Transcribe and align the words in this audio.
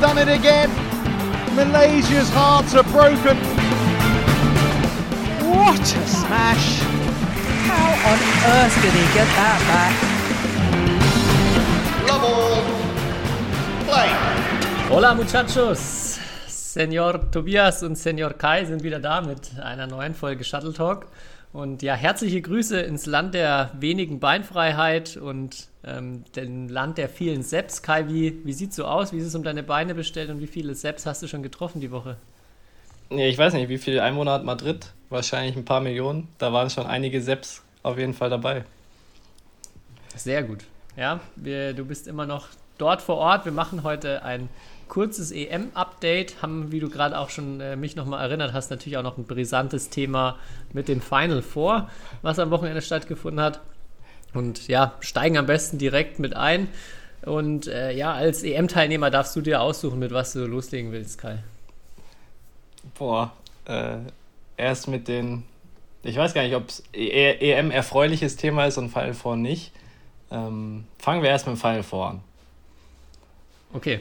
done 0.00 0.18
it 0.18 0.28
again. 0.28 0.70
Malaysia's 1.56 2.30
hearts 2.30 2.74
are 2.74 2.84
broken. 2.84 3.36
What 5.50 5.80
a 5.80 6.06
smash! 6.06 6.78
How 7.66 7.88
on 8.10 8.18
earth 8.54 8.76
did 8.82 8.92
he 8.92 9.04
get 9.12 9.28
that 9.34 9.60
back? 9.70 9.94
Love 12.08 12.24
all. 12.24 12.62
Play. 13.86 14.10
Hola 14.88 15.14
muchachos! 15.14 16.20
Senor 16.46 17.30
Tobias 17.32 17.82
und 17.82 17.96
Senor 17.96 18.34
Kai 18.34 18.64
sind 18.66 18.84
wieder 18.84 19.00
da 19.00 19.20
mit 19.20 19.58
einer 19.60 19.88
neuen 19.88 20.14
Folge 20.14 20.44
Shuttle 20.44 20.72
Talk. 20.72 21.06
Und 21.52 21.82
ja, 21.82 21.94
herzliche 21.94 22.42
Grüße 22.42 22.80
ins 22.80 23.06
Land 23.06 23.34
der 23.34 23.70
wenigen 23.78 24.20
Beinfreiheit 24.20 25.16
und 25.16 25.68
ähm, 25.82 26.24
dem 26.36 26.68
Land 26.68 26.98
der 26.98 27.08
vielen 27.08 27.42
Seps. 27.42 27.82
Kai, 27.82 28.06
wie, 28.08 28.44
wie 28.44 28.52
sieht 28.52 28.74
so 28.74 28.84
aus? 28.84 29.12
Wie 29.12 29.18
ist 29.18 29.26
es 29.26 29.34
um 29.34 29.42
deine 29.42 29.62
Beine 29.62 29.94
bestellt 29.94 30.28
und 30.28 30.40
wie 30.40 30.46
viele 30.46 30.74
Seps 30.74 31.06
hast 31.06 31.22
du 31.22 31.26
schon 31.26 31.42
getroffen 31.42 31.80
die 31.80 31.90
Woche? 31.90 32.16
Ja, 33.10 33.24
ich 33.24 33.38
weiß 33.38 33.54
nicht, 33.54 33.70
wie 33.70 33.78
viele 33.78 34.02
Einwohner 34.02 34.32
hat 34.32 34.44
Madrid? 34.44 34.92
Wahrscheinlich 35.08 35.56
ein 35.56 35.64
paar 35.64 35.80
Millionen. 35.80 36.28
Da 36.36 36.52
waren 36.52 36.68
schon 36.68 36.86
einige 36.86 37.22
Seps 37.22 37.62
auf 37.82 37.96
jeden 37.96 38.12
Fall 38.12 38.28
dabei. 38.28 38.64
Sehr 40.14 40.42
gut. 40.42 40.64
Ja, 40.96 41.20
wir, 41.36 41.72
du 41.72 41.86
bist 41.86 42.06
immer 42.06 42.26
noch 42.26 42.48
dort 42.76 43.00
vor 43.00 43.16
Ort. 43.16 43.46
Wir 43.46 43.52
machen 43.52 43.82
heute 43.84 44.22
ein 44.22 44.50
kurzes 44.88 45.30
EM-Update. 45.30 46.42
Haben, 46.42 46.72
wie 46.72 46.80
du 46.80 46.88
gerade 46.88 47.18
auch 47.18 47.30
schon 47.30 47.60
äh, 47.60 47.76
mich 47.76 47.96
nochmal 47.96 48.24
erinnert 48.24 48.52
hast, 48.52 48.70
natürlich 48.70 48.96
auch 48.96 49.02
noch 49.02 49.18
ein 49.18 49.24
brisantes 49.24 49.90
Thema 49.90 50.38
mit 50.72 50.88
dem 50.88 51.00
Final 51.00 51.42
Four, 51.42 51.90
was 52.22 52.38
am 52.38 52.50
Wochenende 52.50 52.82
stattgefunden 52.82 53.40
hat. 53.40 53.60
Und 54.34 54.68
ja, 54.68 54.94
steigen 55.00 55.38
am 55.38 55.46
besten 55.46 55.78
direkt 55.78 56.18
mit 56.18 56.34
ein. 56.34 56.68
Und 57.22 57.66
äh, 57.66 57.92
ja, 57.92 58.12
als 58.12 58.42
EM-Teilnehmer 58.42 59.10
darfst 59.10 59.34
du 59.34 59.40
dir 59.40 59.60
aussuchen, 59.60 59.98
mit 59.98 60.12
was 60.12 60.32
du 60.32 60.46
loslegen 60.46 60.92
willst, 60.92 61.18
Kai. 61.18 61.38
Boah, 62.96 63.32
äh, 63.66 63.96
erst 64.56 64.88
mit 64.88 65.08
den. 65.08 65.44
Ich 66.02 66.16
weiß 66.16 66.32
gar 66.32 66.42
nicht, 66.42 66.54
ob 66.54 66.68
es 66.68 66.82
EM 66.92 67.70
erfreuliches 67.70 68.36
Thema 68.36 68.66
ist 68.66 68.78
und 68.78 68.90
Final 68.90 69.14
Four 69.14 69.36
nicht. 69.36 69.72
Ähm, 70.30 70.84
fangen 70.98 71.22
wir 71.22 71.30
erst 71.30 71.46
mit 71.46 71.56
dem 71.56 71.60
Final 71.60 71.82
Four 71.82 72.10
an. 72.10 72.20
Okay, 73.72 74.00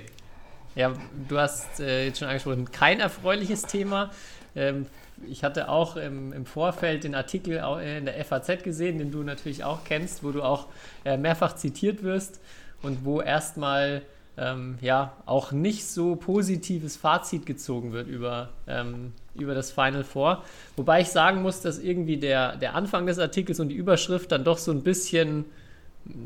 ja, 0.77 0.93
du 1.27 1.39
hast 1.39 1.79
äh, 1.79 2.05
jetzt 2.05 2.19
schon 2.19 2.27
angesprochen, 2.27 2.71
kein 2.71 2.99
erfreuliches 2.99 3.63
Thema. 3.63 4.11
Ähm, 4.55 4.85
ich 5.27 5.43
hatte 5.43 5.69
auch 5.69 5.95
im, 5.97 6.31
im, 6.31 6.45
Vorfeld 6.45 7.03
den 7.03 7.15
Artikel 7.15 7.63
in 7.83 8.05
der 8.05 8.23
FAZ 8.23 8.61
gesehen, 8.63 8.99
den 8.99 9.09
du 9.11 9.23
natürlich 9.23 9.63
auch 9.63 9.83
kennst, 9.83 10.23
wo 10.23 10.31
du 10.31 10.43
auch 10.43 10.67
äh, 11.03 11.17
mehrfach 11.17 11.55
zitiert 11.55 12.03
wirst 12.03 12.39
und 12.83 13.03
wo 13.03 13.19
erstmal 13.21 14.03
ähm, 14.37 14.77
ja 14.79 15.13
auch 15.25 15.51
nicht 15.51 15.87
so 15.87 16.15
positives 16.15 16.97
Fazit 16.97 17.47
gezogen 17.47 17.93
wird 17.93 18.07
über, 18.07 18.49
ähm, 18.67 19.13
über 19.33 19.55
das 19.55 19.71
Final 19.71 20.03
Four. 20.03 20.43
Wobei 20.75 21.01
ich 21.01 21.07
sagen 21.07 21.41
muss, 21.41 21.61
dass 21.61 21.79
irgendwie 21.79 22.17
der, 22.17 22.55
der 22.55 22.75
Anfang 22.75 23.07
des 23.07 23.17
Artikels 23.17 23.59
und 23.59 23.69
die 23.69 23.75
Überschrift 23.75 24.31
dann 24.31 24.43
doch 24.43 24.59
so 24.59 24.71
ein 24.71 24.83
bisschen 24.83 25.45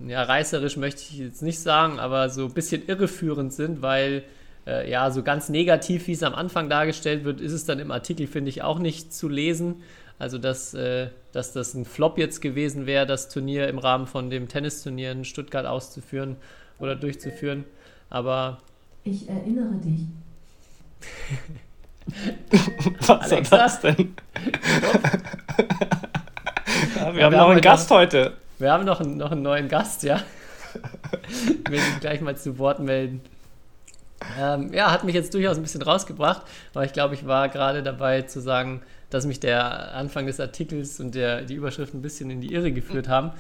ja, 0.08 0.24
reißerisch 0.24 0.76
möchte 0.76 1.02
ich 1.02 1.18
jetzt 1.18 1.42
nicht 1.42 1.60
sagen, 1.60 2.00
aber 2.00 2.30
so 2.30 2.46
ein 2.46 2.54
bisschen 2.54 2.86
irreführend 2.86 3.54
sind, 3.54 3.82
weil 3.82 4.24
äh, 4.68 4.90
ja, 4.90 5.10
so 5.12 5.24
ganz 5.24 5.50
negativ, 5.50 6.08
wie 6.08 6.14
es 6.14 6.24
am 6.24 6.36
Anfang 6.36 6.70
dargestellt 6.70 7.24
wird, 7.24 7.42
ist 7.42 7.52
es 7.52 7.66
dann 7.66 7.80
im 7.80 7.92
Artikel, 7.92 8.28
finde 8.28 8.50
ich, 8.50 8.62
auch 8.62 8.80
nicht 8.80 9.14
zu 9.14 9.28
lesen. 9.28 9.84
Also, 10.20 10.38
dass, 10.38 10.74
äh, 10.74 11.08
dass 11.32 11.52
das 11.52 11.74
ein 11.74 11.86
Flop 11.86 12.18
jetzt 12.18 12.42
gewesen 12.42 12.86
wäre, 12.86 13.08
das 13.08 13.30
Turnier 13.30 13.68
im 13.68 13.80
Rahmen 13.80 14.06
von 14.06 14.30
dem 14.30 14.48
Tennisturnier 14.48 15.12
in 15.12 15.26
Stuttgart 15.26 15.66
auszuführen 15.66 16.36
oder 16.78 16.96
durchzuführen. 16.96 17.66
Aber. 18.10 18.60
Ich 19.04 19.28
erinnere 19.28 19.74
dich. 19.84 20.02
Was 23.08 23.32
Alexa? 23.32 23.52
war 23.52 23.60
das 23.60 23.82
denn? 23.82 23.96
ja, 26.96 27.08
wir, 27.08 27.16
wir 27.16 27.26
haben 27.26 27.36
noch 27.36 27.50
einen 27.50 27.62
Gast 27.62 27.90
heute. 27.90 28.34
Wir 28.60 28.72
haben 28.72 28.86
noch 28.86 29.00
einen, 29.00 29.18
noch 29.18 29.32
einen 29.32 29.42
neuen 29.42 29.68
Gast, 29.70 30.04
ja. 30.04 30.22
Ich 31.30 31.70
will 31.70 31.80
ihn 31.80 32.00
gleich 32.00 32.22
mal 32.22 32.38
zu 32.38 32.58
Wort 32.58 32.80
melden. 32.80 33.22
Ähm, 34.40 34.74
ja, 34.74 34.92
hat 34.92 35.04
mich 35.04 35.16
jetzt 35.16 35.34
durchaus 35.34 35.58
ein 35.58 35.64
bisschen 35.64 35.82
rausgebracht, 35.82 36.44
aber 36.74 36.86
ich 36.86 36.94
glaube, 36.94 37.16
ich 37.16 37.26
war 37.26 37.50
gerade 37.50 37.84
dabei 37.84 38.22
zu 38.24 38.40
sagen, 38.40 38.82
dass 39.10 39.26
mich 39.26 39.40
der 39.40 39.94
Anfang 39.94 40.26
des 40.26 40.40
Artikels 40.40 41.00
und 41.00 41.16
der, 41.16 41.42
die 41.42 41.56
Überschrift 41.56 41.94
ein 41.94 42.02
bisschen 42.02 42.30
in 42.30 42.40
die 42.42 42.54
Irre 42.54 42.72
geführt 42.72 43.08
haben. 43.08 43.32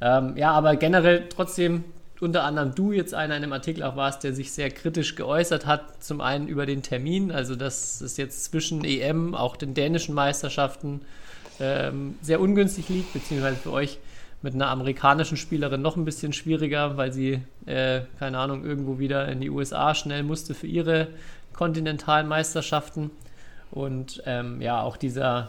Ähm, 0.00 0.36
ja, 0.36 0.52
aber 0.52 0.76
generell 0.76 1.24
trotzdem 1.28 1.84
unter 2.20 2.44
anderem 2.44 2.74
du 2.74 2.92
jetzt 2.92 3.14
einer 3.14 3.36
in 3.36 3.42
einem 3.42 3.52
Artikel 3.52 3.82
auch 3.82 3.96
warst, 3.96 4.24
der 4.24 4.32
sich 4.32 4.52
sehr 4.52 4.70
kritisch 4.70 5.16
geäußert 5.16 5.66
hat. 5.66 6.02
Zum 6.02 6.20
einen 6.20 6.48
über 6.48 6.66
den 6.66 6.82
Termin, 6.82 7.30
also 7.30 7.56
dass 7.56 8.00
es 8.00 8.16
jetzt 8.16 8.44
zwischen 8.44 8.84
EM, 8.84 9.34
auch 9.34 9.56
den 9.56 9.74
dänischen 9.74 10.14
Meisterschaften, 10.14 11.02
ähm, 11.60 12.16
sehr 12.22 12.40
ungünstig 12.40 12.88
liegt, 12.88 13.12
beziehungsweise 13.12 13.56
für 13.56 13.72
euch 13.72 13.98
mit 14.42 14.54
einer 14.54 14.68
amerikanischen 14.68 15.36
Spielerin 15.36 15.82
noch 15.82 15.96
ein 15.96 16.04
bisschen 16.04 16.32
schwieriger, 16.32 16.96
weil 16.96 17.12
sie, 17.12 17.40
äh, 17.66 18.02
keine 18.18 18.38
Ahnung, 18.38 18.64
irgendwo 18.64 18.98
wieder 18.98 19.28
in 19.28 19.40
die 19.40 19.50
USA 19.50 19.94
schnell 19.94 20.22
musste 20.22 20.54
für 20.54 20.66
ihre 20.66 21.08
kontinentalen 21.52 22.28
Meisterschaften. 22.28 23.10
Und 23.70 24.22
ähm, 24.26 24.60
ja, 24.60 24.82
auch 24.82 24.96
dieser 24.96 25.48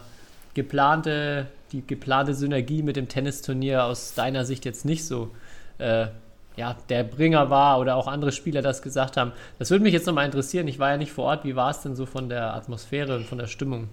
geplante, 0.54 1.46
die 1.72 1.86
geplante 1.86 2.34
Synergie 2.34 2.82
mit 2.82 2.96
dem 2.96 3.08
Tennisturnier 3.08 3.84
aus 3.84 4.14
deiner 4.14 4.44
Sicht 4.44 4.64
jetzt 4.64 4.84
nicht 4.84 5.06
so 5.06 5.30
äh, 5.78 6.06
ja, 6.58 6.74
der 6.88 7.04
Bringer 7.04 7.50
war 7.50 7.78
oder 7.78 7.94
auch 7.94 8.08
andere 8.08 8.32
Spieler 8.32 8.62
das 8.62 8.82
gesagt 8.82 9.16
haben. 9.16 9.32
Das 9.60 9.70
würde 9.70 9.84
mich 9.84 9.92
jetzt 9.92 10.06
nochmal 10.06 10.26
interessieren. 10.26 10.66
Ich 10.66 10.80
war 10.80 10.90
ja 10.90 10.96
nicht 10.96 11.12
vor 11.12 11.26
Ort. 11.26 11.44
Wie 11.44 11.54
war 11.54 11.70
es 11.70 11.82
denn 11.82 11.94
so 11.94 12.04
von 12.04 12.28
der 12.28 12.52
Atmosphäre 12.54 13.14
und 13.14 13.26
von 13.26 13.38
der 13.38 13.46
Stimmung? 13.46 13.88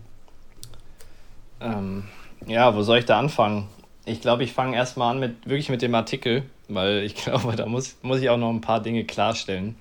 Ähm, 1.61 2.05
ja, 2.47 2.75
wo 2.75 2.81
soll 2.81 2.97
ich 2.97 3.05
da 3.05 3.19
anfangen? 3.19 3.67
Ich 4.05 4.21
glaube, 4.21 4.43
ich 4.43 4.53
fange 4.53 4.75
erstmal 4.75 5.11
an 5.11 5.19
mit 5.19 5.47
wirklich 5.47 5.69
mit 5.69 5.81
dem 5.81 5.95
Artikel, 5.95 6.43
weil 6.67 7.03
ich 7.03 7.15
glaube, 7.23 7.55
da 7.55 7.65
muss, 7.65 7.97
muss 8.01 8.21
ich 8.21 8.29
auch 8.29 8.37
noch 8.37 8.49
ein 8.49 8.61
paar 8.61 8.81
Dinge 8.81 9.03
klarstellen. 9.03 9.75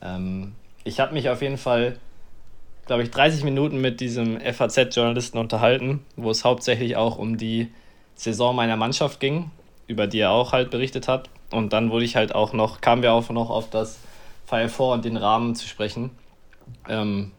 Ähm, 0.00 0.54
ich 0.84 1.00
habe 1.00 1.12
mich 1.12 1.28
auf 1.28 1.42
jeden 1.42 1.58
Fall, 1.58 1.98
glaube 2.86 3.02
ich, 3.02 3.10
30 3.10 3.44
Minuten 3.44 3.80
mit 3.80 4.00
diesem 4.00 4.40
FAZ-Journalisten 4.40 5.38
unterhalten, 5.38 6.04
wo 6.16 6.30
es 6.30 6.44
hauptsächlich 6.44 6.96
auch 6.96 7.18
um 7.18 7.36
die 7.36 7.70
Saison 8.14 8.54
meiner 8.54 8.76
Mannschaft 8.76 9.20
ging, 9.20 9.50
über 9.86 10.06
die 10.06 10.20
er 10.20 10.30
auch 10.30 10.52
halt 10.52 10.70
berichtet 10.70 11.08
hat. 11.08 11.28
Und 11.50 11.72
dann 11.72 11.90
wurde 11.90 12.04
ich 12.04 12.16
halt 12.16 12.34
auch 12.34 12.52
noch, 12.52 12.80
kamen 12.80 13.02
wir 13.02 13.12
auch 13.12 13.28
noch 13.30 13.50
auf 13.50 13.70
das 13.70 13.98
File 14.46 14.68
4 14.68 14.86
und 14.86 15.04
den 15.04 15.16
Rahmen 15.16 15.54
zu 15.54 15.66
sprechen. 15.66 16.10
Ähm, 16.88 17.32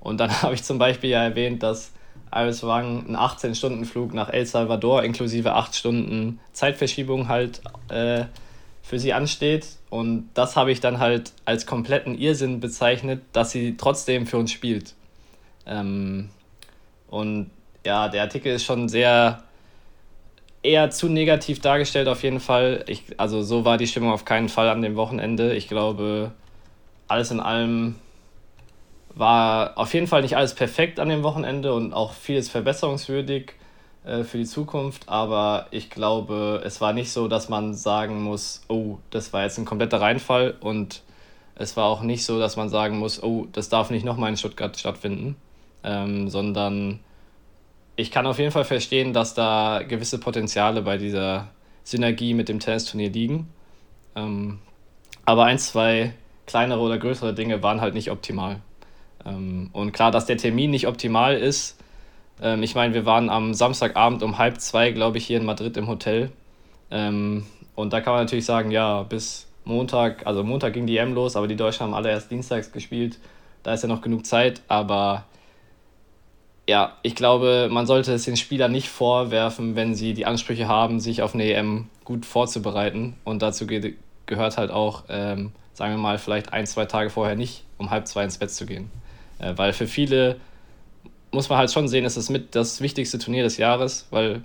und 0.00 0.18
dann 0.18 0.30
habe 0.42 0.54
ich 0.54 0.64
zum 0.64 0.78
Beispiel 0.78 1.10
ja 1.10 1.22
erwähnt, 1.22 1.62
dass 1.62 1.92
Iris 2.34 2.62
Wang 2.62 3.06
einen 3.06 3.16
18-Stunden-Flug 3.16 4.14
nach 4.14 4.28
El 4.30 4.46
Salvador 4.46 5.02
inklusive 5.02 5.52
8 5.52 5.74
Stunden 5.74 6.40
Zeitverschiebung 6.52 7.28
halt 7.28 7.60
äh, 7.88 8.24
für 8.82 8.98
sie 8.98 9.12
ansteht. 9.12 9.66
Und 9.90 10.30
das 10.34 10.56
habe 10.56 10.72
ich 10.72 10.80
dann 10.80 10.98
halt 10.98 11.32
als 11.44 11.66
kompletten 11.66 12.16
Irrsinn 12.16 12.60
bezeichnet, 12.60 13.22
dass 13.32 13.50
sie 13.50 13.76
trotzdem 13.76 14.26
für 14.26 14.38
uns 14.38 14.50
spielt. 14.50 14.94
Ähm, 15.66 16.30
und 17.08 17.50
ja, 17.84 18.08
der 18.08 18.22
Artikel 18.22 18.54
ist 18.54 18.64
schon 18.64 18.88
sehr 18.88 19.42
eher 20.62 20.90
zu 20.90 21.08
negativ 21.08 21.60
dargestellt 21.60 22.08
auf 22.08 22.22
jeden 22.22 22.40
Fall. 22.40 22.84
Ich, 22.86 23.04
also 23.18 23.42
so 23.42 23.64
war 23.64 23.76
die 23.76 23.86
Stimmung 23.86 24.10
auf 24.10 24.24
keinen 24.24 24.48
Fall 24.48 24.68
an 24.68 24.82
dem 24.82 24.96
Wochenende. 24.96 25.54
Ich 25.54 25.68
glaube, 25.68 26.32
alles 27.08 27.30
in 27.30 27.40
allem 27.40 27.96
war 29.14 29.78
auf 29.78 29.94
jeden 29.94 30.06
Fall 30.06 30.22
nicht 30.22 30.36
alles 30.36 30.54
perfekt 30.54 31.00
an 31.00 31.08
dem 31.08 31.22
Wochenende 31.22 31.74
und 31.74 31.92
auch 31.92 32.12
vieles 32.12 32.48
verbesserungswürdig 32.48 33.52
äh, 34.04 34.24
für 34.24 34.38
die 34.38 34.44
Zukunft, 34.44 35.08
aber 35.08 35.66
ich 35.70 35.90
glaube, 35.90 36.62
es 36.64 36.80
war 36.80 36.92
nicht 36.92 37.12
so, 37.12 37.28
dass 37.28 37.48
man 37.48 37.74
sagen 37.74 38.22
muss, 38.22 38.62
oh, 38.68 38.98
das 39.10 39.32
war 39.32 39.42
jetzt 39.42 39.58
ein 39.58 39.64
kompletter 39.64 40.00
Reinfall 40.00 40.54
und 40.60 41.02
es 41.54 41.76
war 41.76 41.84
auch 41.84 42.02
nicht 42.02 42.24
so, 42.24 42.38
dass 42.38 42.56
man 42.56 42.68
sagen 42.68 42.98
muss, 42.98 43.22
oh, 43.22 43.46
das 43.52 43.68
darf 43.68 43.90
nicht 43.90 44.04
nochmal 44.04 44.30
in 44.30 44.36
Stuttgart 44.36 44.76
stattfinden, 44.76 45.36
ähm, 45.84 46.28
sondern 46.28 47.00
ich 47.96 48.10
kann 48.10 48.26
auf 48.26 48.38
jeden 48.38 48.50
Fall 48.50 48.64
verstehen, 48.64 49.12
dass 49.12 49.34
da 49.34 49.82
gewisse 49.86 50.18
Potenziale 50.18 50.82
bei 50.82 50.96
dieser 50.96 51.48
Synergie 51.84 52.34
mit 52.34 52.48
dem 52.48 52.58
Tennisturnier 52.58 53.10
liegen. 53.10 53.48
Ähm, 54.16 54.58
aber 55.24 55.44
ein, 55.44 55.58
zwei 55.58 56.14
kleinere 56.46 56.80
oder 56.80 56.98
größere 56.98 57.34
Dinge 57.34 57.62
waren 57.62 57.80
halt 57.80 57.94
nicht 57.94 58.10
optimal. 58.10 58.60
Ähm, 59.26 59.70
und 59.72 59.92
klar, 59.92 60.10
dass 60.10 60.26
der 60.26 60.36
Termin 60.36 60.70
nicht 60.70 60.86
optimal 60.86 61.36
ist. 61.36 61.78
Ähm, 62.40 62.62
ich 62.62 62.74
meine, 62.74 62.94
wir 62.94 63.06
waren 63.06 63.30
am 63.30 63.54
Samstagabend 63.54 64.22
um 64.22 64.38
halb 64.38 64.60
zwei, 64.60 64.90
glaube 64.90 65.18
ich, 65.18 65.26
hier 65.26 65.38
in 65.38 65.46
Madrid 65.46 65.76
im 65.76 65.88
Hotel. 65.88 66.30
Ähm, 66.90 67.46
und 67.74 67.92
da 67.92 68.00
kann 68.00 68.14
man 68.14 68.22
natürlich 68.22 68.44
sagen, 68.44 68.70
ja, 68.70 69.02
bis 69.02 69.46
Montag, 69.64 70.26
also 70.26 70.42
Montag 70.42 70.72
ging 70.74 70.86
die 70.86 70.96
M 70.96 71.14
los, 71.14 71.36
aber 71.36 71.46
die 71.46 71.56
Deutschen 71.56 71.84
haben 71.84 71.94
alle 71.94 72.10
erst 72.10 72.30
dienstags 72.30 72.72
gespielt. 72.72 73.18
Da 73.62 73.72
ist 73.72 73.82
ja 73.82 73.88
noch 73.88 74.02
genug 74.02 74.26
Zeit, 74.26 74.60
aber 74.68 75.24
ja, 76.68 76.96
ich 77.02 77.14
glaube, 77.14 77.68
man 77.70 77.86
sollte 77.86 78.12
es 78.12 78.24
den 78.24 78.36
Spielern 78.36 78.72
nicht 78.72 78.88
vorwerfen, 78.88 79.76
wenn 79.76 79.94
sie 79.94 80.14
die 80.14 80.26
Ansprüche 80.26 80.68
haben, 80.68 81.00
sich 81.00 81.22
auf 81.22 81.34
eine 81.34 81.44
EM 81.44 81.88
gut 82.04 82.26
vorzubereiten. 82.26 83.16
Und 83.24 83.42
dazu 83.42 83.66
ge 83.66 83.94
gehört 84.26 84.56
halt 84.56 84.70
auch, 84.70 85.04
ähm, 85.08 85.52
sagen 85.74 85.94
wir 85.94 85.98
mal, 85.98 86.18
vielleicht 86.18 86.52
ein, 86.52 86.66
zwei 86.66 86.86
Tage 86.86 87.10
vorher 87.10 87.34
nicht 87.34 87.64
um 87.82 87.90
halb 87.90 88.06
zwei 88.06 88.24
ins 88.24 88.38
Bett 88.38 88.50
zu 88.50 88.64
gehen. 88.64 88.90
Äh, 89.42 89.52
weil 89.56 89.72
für 89.72 89.86
viele 89.86 90.36
muss 91.30 91.48
man 91.48 91.58
halt 91.58 91.72
schon 91.72 91.88
sehen, 91.88 92.04
ist 92.04 92.16
es 92.16 92.30
mit 92.30 92.54
das 92.54 92.80
wichtigste 92.80 93.18
Turnier 93.18 93.42
des 93.42 93.56
Jahres, 93.56 94.06
weil 94.10 94.42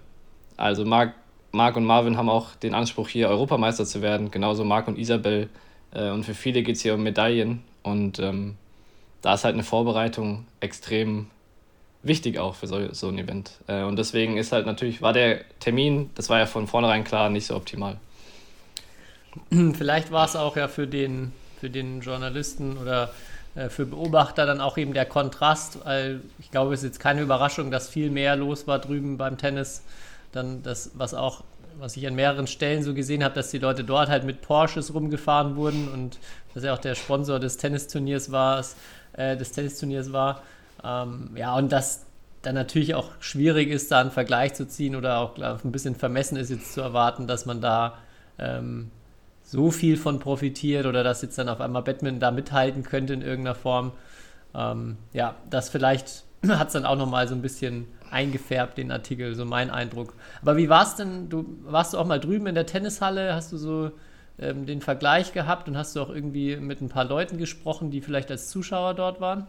also 0.55 0.85
Marc, 0.85 1.13
Marc 1.51 1.75
und 1.75 1.85
Marvin 1.85 2.17
haben 2.17 2.29
auch 2.29 2.55
den 2.55 2.73
Anspruch, 2.73 3.09
hier 3.09 3.29
Europameister 3.29 3.85
zu 3.85 4.01
werden, 4.01 4.31
genauso 4.31 4.63
Marc 4.63 4.87
und 4.87 4.97
Isabel. 4.97 5.49
Äh, 5.93 6.09
und 6.09 6.23
für 6.23 6.33
viele 6.33 6.63
geht 6.63 6.77
es 6.77 6.81
hier 6.81 6.95
um 6.95 7.03
Medaillen 7.03 7.63
und 7.83 8.19
ähm, 8.19 8.55
da 9.21 9.33
ist 9.33 9.43
halt 9.43 9.53
eine 9.53 9.63
Vorbereitung 9.63 10.45
extrem 10.59 11.27
wichtig 12.03 12.39
auch 12.39 12.55
für 12.55 12.67
so, 12.67 12.93
so 12.93 13.09
ein 13.09 13.17
Event. 13.17 13.51
Äh, 13.67 13.83
und 13.83 13.97
deswegen 13.97 14.37
ist 14.37 14.51
halt 14.51 14.65
natürlich, 14.65 15.01
war 15.01 15.13
der 15.13 15.41
Termin, 15.59 16.09
das 16.15 16.29
war 16.29 16.39
ja 16.39 16.45
von 16.45 16.67
vornherein 16.67 17.03
klar, 17.03 17.29
nicht 17.29 17.47
so 17.47 17.55
optimal. 17.55 17.97
Vielleicht 19.73 20.11
war 20.11 20.25
es 20.25 20.35
auch 20.35 20.55
ja 20.55 20.67
für 20.67 20.87
den, 20.87 21.33
für 21.59 21.69
den 21.69 22.01
Journalisten 22.01 22.77
oder 22.77 23.11
für 23.69 23.85
Beobachter 23.85 24.45
dann 24.45 24.61
auch 24.61 24.77
eben 24.77 24.93
der 24.93 25.05
Kontrast, 25.05 25.79
weil 25.85 26.21
ich 26.39 26.51
glaube, 26.51 26.73
es 26.73 26.81
ist 26.81 26.85
jetzt 26.85 26.99
keine 26.99 27.21
Überraschung, 27.21 27.71
dass 27.71 27.89
viel 27.89 28.09
mehr 28.09 28.35
los 28.35 28.67
war 28.67 28.79
drüben 28.79 29.17
beim 29.17 29.37
Tennis. 29.37 29.83
Dann 30.31 30.61
das, 30.63 30.91
was 30.93 31.13
auch, 31.13 31.43
was 31.79 31.97
ich 31.97 32.07
an 32.07 32.15
mehreren 32.15 32.47
Stellen 32.47 32.83
so 32.83 32.93
gesehen 32.93 33.23
habe, 33.23 33.33
dass 33.33 33.49
die 33.49 33.57
Leute 33.57 33.83
dort 33.83 34.09
halt 34.09 34.23
mit 34.23 34.41
Porsches 34.41 34.93
rumgefahren 34.93 35.55
wurden 35.55 35.87
und 35.87 36.19
dass 36.53 36.63
er 36.63 36.73
auch 36.73 36.79
der 36.79 36.95
Sponsor 36.95 37.39
des 37.39 37.57
Tennisturniers 37.57 38.31
war, 38.31 38.63
äh, 39.13 39.35
des 39.35 39.51
Tennisturniers 39.51 40.13
war. 40.13 40.41
Ähm, 40.83 41.31
ja, 41.35 41.55
und 41.55 41.71
dass 41.71 42.05
dann 42.43 42.55
natürlich 42.55 42.95
auch 42.95 43.09
schwierig 43.19 43.69
ist, 43.69 43.91
da 43.91 43.99
einen 43.99 44.11
Vergleich 44.11 44.53
zu 44.53 44.67
ziehen 44.67 44.95
oder 44.95 45.19
auch 45.19 45.35
glaub, 45.35 45.65
ein 45.65 45.71
bisschen 45.71 45.95
vermessen 45.95 46.37
ist 46.37 46.49
jetzt 46.49 46.73
zu 46.73 46.81
erwarten, 46.81 47.27
dass 47.27 47.45
man 47.45 47.61
da 47.61 47.97
ähm, 48.39 48.91
so 49.47 49.71
viel 49.71 49.95
von 49.95 50.19
profitiert 50.19 50.85
oder 50.85 51.03
dass 51.03 51.21
jetzt 51.21 51.37
dann 51.37 51.47
auf 51.47 51.61
einmal 51.61 51.81
Batman 51.81 52.19
da 52.19 52.31
mithalten 52.31 52.83
könnte 52.83 53.13
in 53.13 53.21
irgendeiner 53.21 53.55
Form. 53.55 53.93
Ähm, 54.53 54.97
ja, 55.13 55.35
das 55.49 55.69
vielleicht 55.69 56.25
hat 56.47 56.67
es 56.67 56.73
dann 56.73 56.85
auch 56.85 56.97
nochmal 56.97 57.29
so 57.29 57.35
ein 57.35 57.41
bisschen 57.41 57.87
eingefärbt, 58.11 58.77
den 58.77 58.91
Artikel, 58.91 59.35
so 59.35 59.45
mein 59.45 59.69
Eindruck. 59.69 60.13
Aber 60.41 60.57
wie 60.57 60.67
war 60.67 60.83
es 60.83 60.95
denn? 60.95 61.29
Du 61.29 61.45
warst 61.63 61.93
du 61.93 61.97
auch 61.97 62.05
mal 62.05 62.19
drüben 62.19 62.45
in 62.47 62.55
der 62.55 62.65
Tennishalle? 62.65 63.33
Hast 63.33 63.53
du 63.53 63.57
so 63.57 63.91
ähm, 64.37 64.65
den 64.65 64.81
Vergleich 64.81 65.31
gehabt 65.31 65.69
und 65.69 65.77
hast 65.77 65.95
du 65.95 66.01
auch 66.01 66.09
irgendwie 66.09 66.57
mit 66.57 66.81
ein 66.81 66.89
paar 66.89 67.05
Leuten 67.05 67.37
gesprochen, 67.37 67.89
die 67.89 68.01
vielleicht 68.01 68.29
als 68.29 68.49
Zuschauer 68.49 68.95
dort 68.95 69.21
waren? 69.21 69.47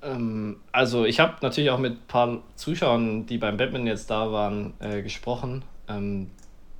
Ähm, 0.00 0.56
also 0.72 1.04
ich 1.04 1.20
habe 1.20 1.34
natürlich 1.42 1.70
auch 1.70 1.78
mit 1.78 1.92
ein 1.92 2.06
paar 2.08 2.38
Zuschauern, 2.54 3.26
die 3.26 3.36
beim 3.36 3.58
Batman 3.58 3.86
jetzt 3.86 4.10
da 4.10 4.32
waren, 4.32 4.72
äh, 4.78 5.02
gesprochen. 5.02 5.62
Ähm, 5.88 6.30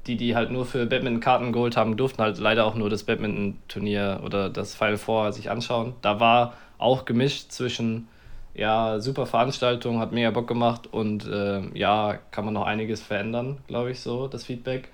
die, 0.06 0.16
die 0.16 0.36
halt 0.36 0.50
nur 0.50 0.66
für 0.66 0.86
Batman 0.86 1.20
Karten 1.20 1.52
geholt 1.52 1.76
haben, 1.76 1.96
durften 1.96 2.22
halt 2.22 2.38
leider 2.38 2.64
auch 2.66 2.74
nur 2.74 2.90
das 2.90 3.04
Badminton-Turnier 3.04 4.20
oder 4.24 4.48
das 4.48 4.74
Final 4.74 4.96
Four 4.96 5.32
sich 5.32 5.50
anschauen. 5.50 5.94
Da 6.02 6.20
war 6.20 6.54
auch 6.78 7.04
gemischt 7.04 7.50
zwischen, 7.50 8.08
ja, 8.54 9.00
super 9.00 9.26
Veranstaltung, 9.26 10.00
hat 10.00 10.12
mega 10.12 10.30
Bock 10.30 10.46
gemacht 10.46 10.88
und 10.92 11.26
äh, 11.26 11.62
ja, 11.74 12.18
kann 12.30 12.44
man 12.44 12.54
noch 12.54 12.66
einiges 12.66 13.02
verändern, 13.02 13.58
glaube 13.66 13.90
ich, 13.90 14.00
so, 14.00 14.28
das 14.28 14.44
Feedback. 14.44 14.88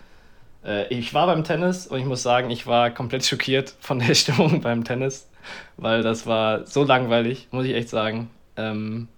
Äh, 0.65 0.93
ich 0.95 1.13
war 1.15 1.27
beim 1.27 1.45
Tennis 1.45 1.87
und 1.87 1.99
ich 1.99 2.07
muss 2.07 2.23
sagen, 2.23 2.51
ich 2.51 2.67
war 2.67 2.91
komplett 2.91 3.25
schockiert 3.27 3.75
von 3.81 3.99
der 3.99 4.15
Stimmung 4.15 4.61
beim 4.61 4.85
Tennis 4.85 5.29
weil 5.77 6.03
das 6.03 6.27
war 6.27 6.67
so 6.67 6.85
langweilig, 6.85 7.49
muss 7.51 7.67
ich 7.67 7.75
echt 7.75 7.89
sagen. 7.89 8.31
Ähm, 8.57 9.09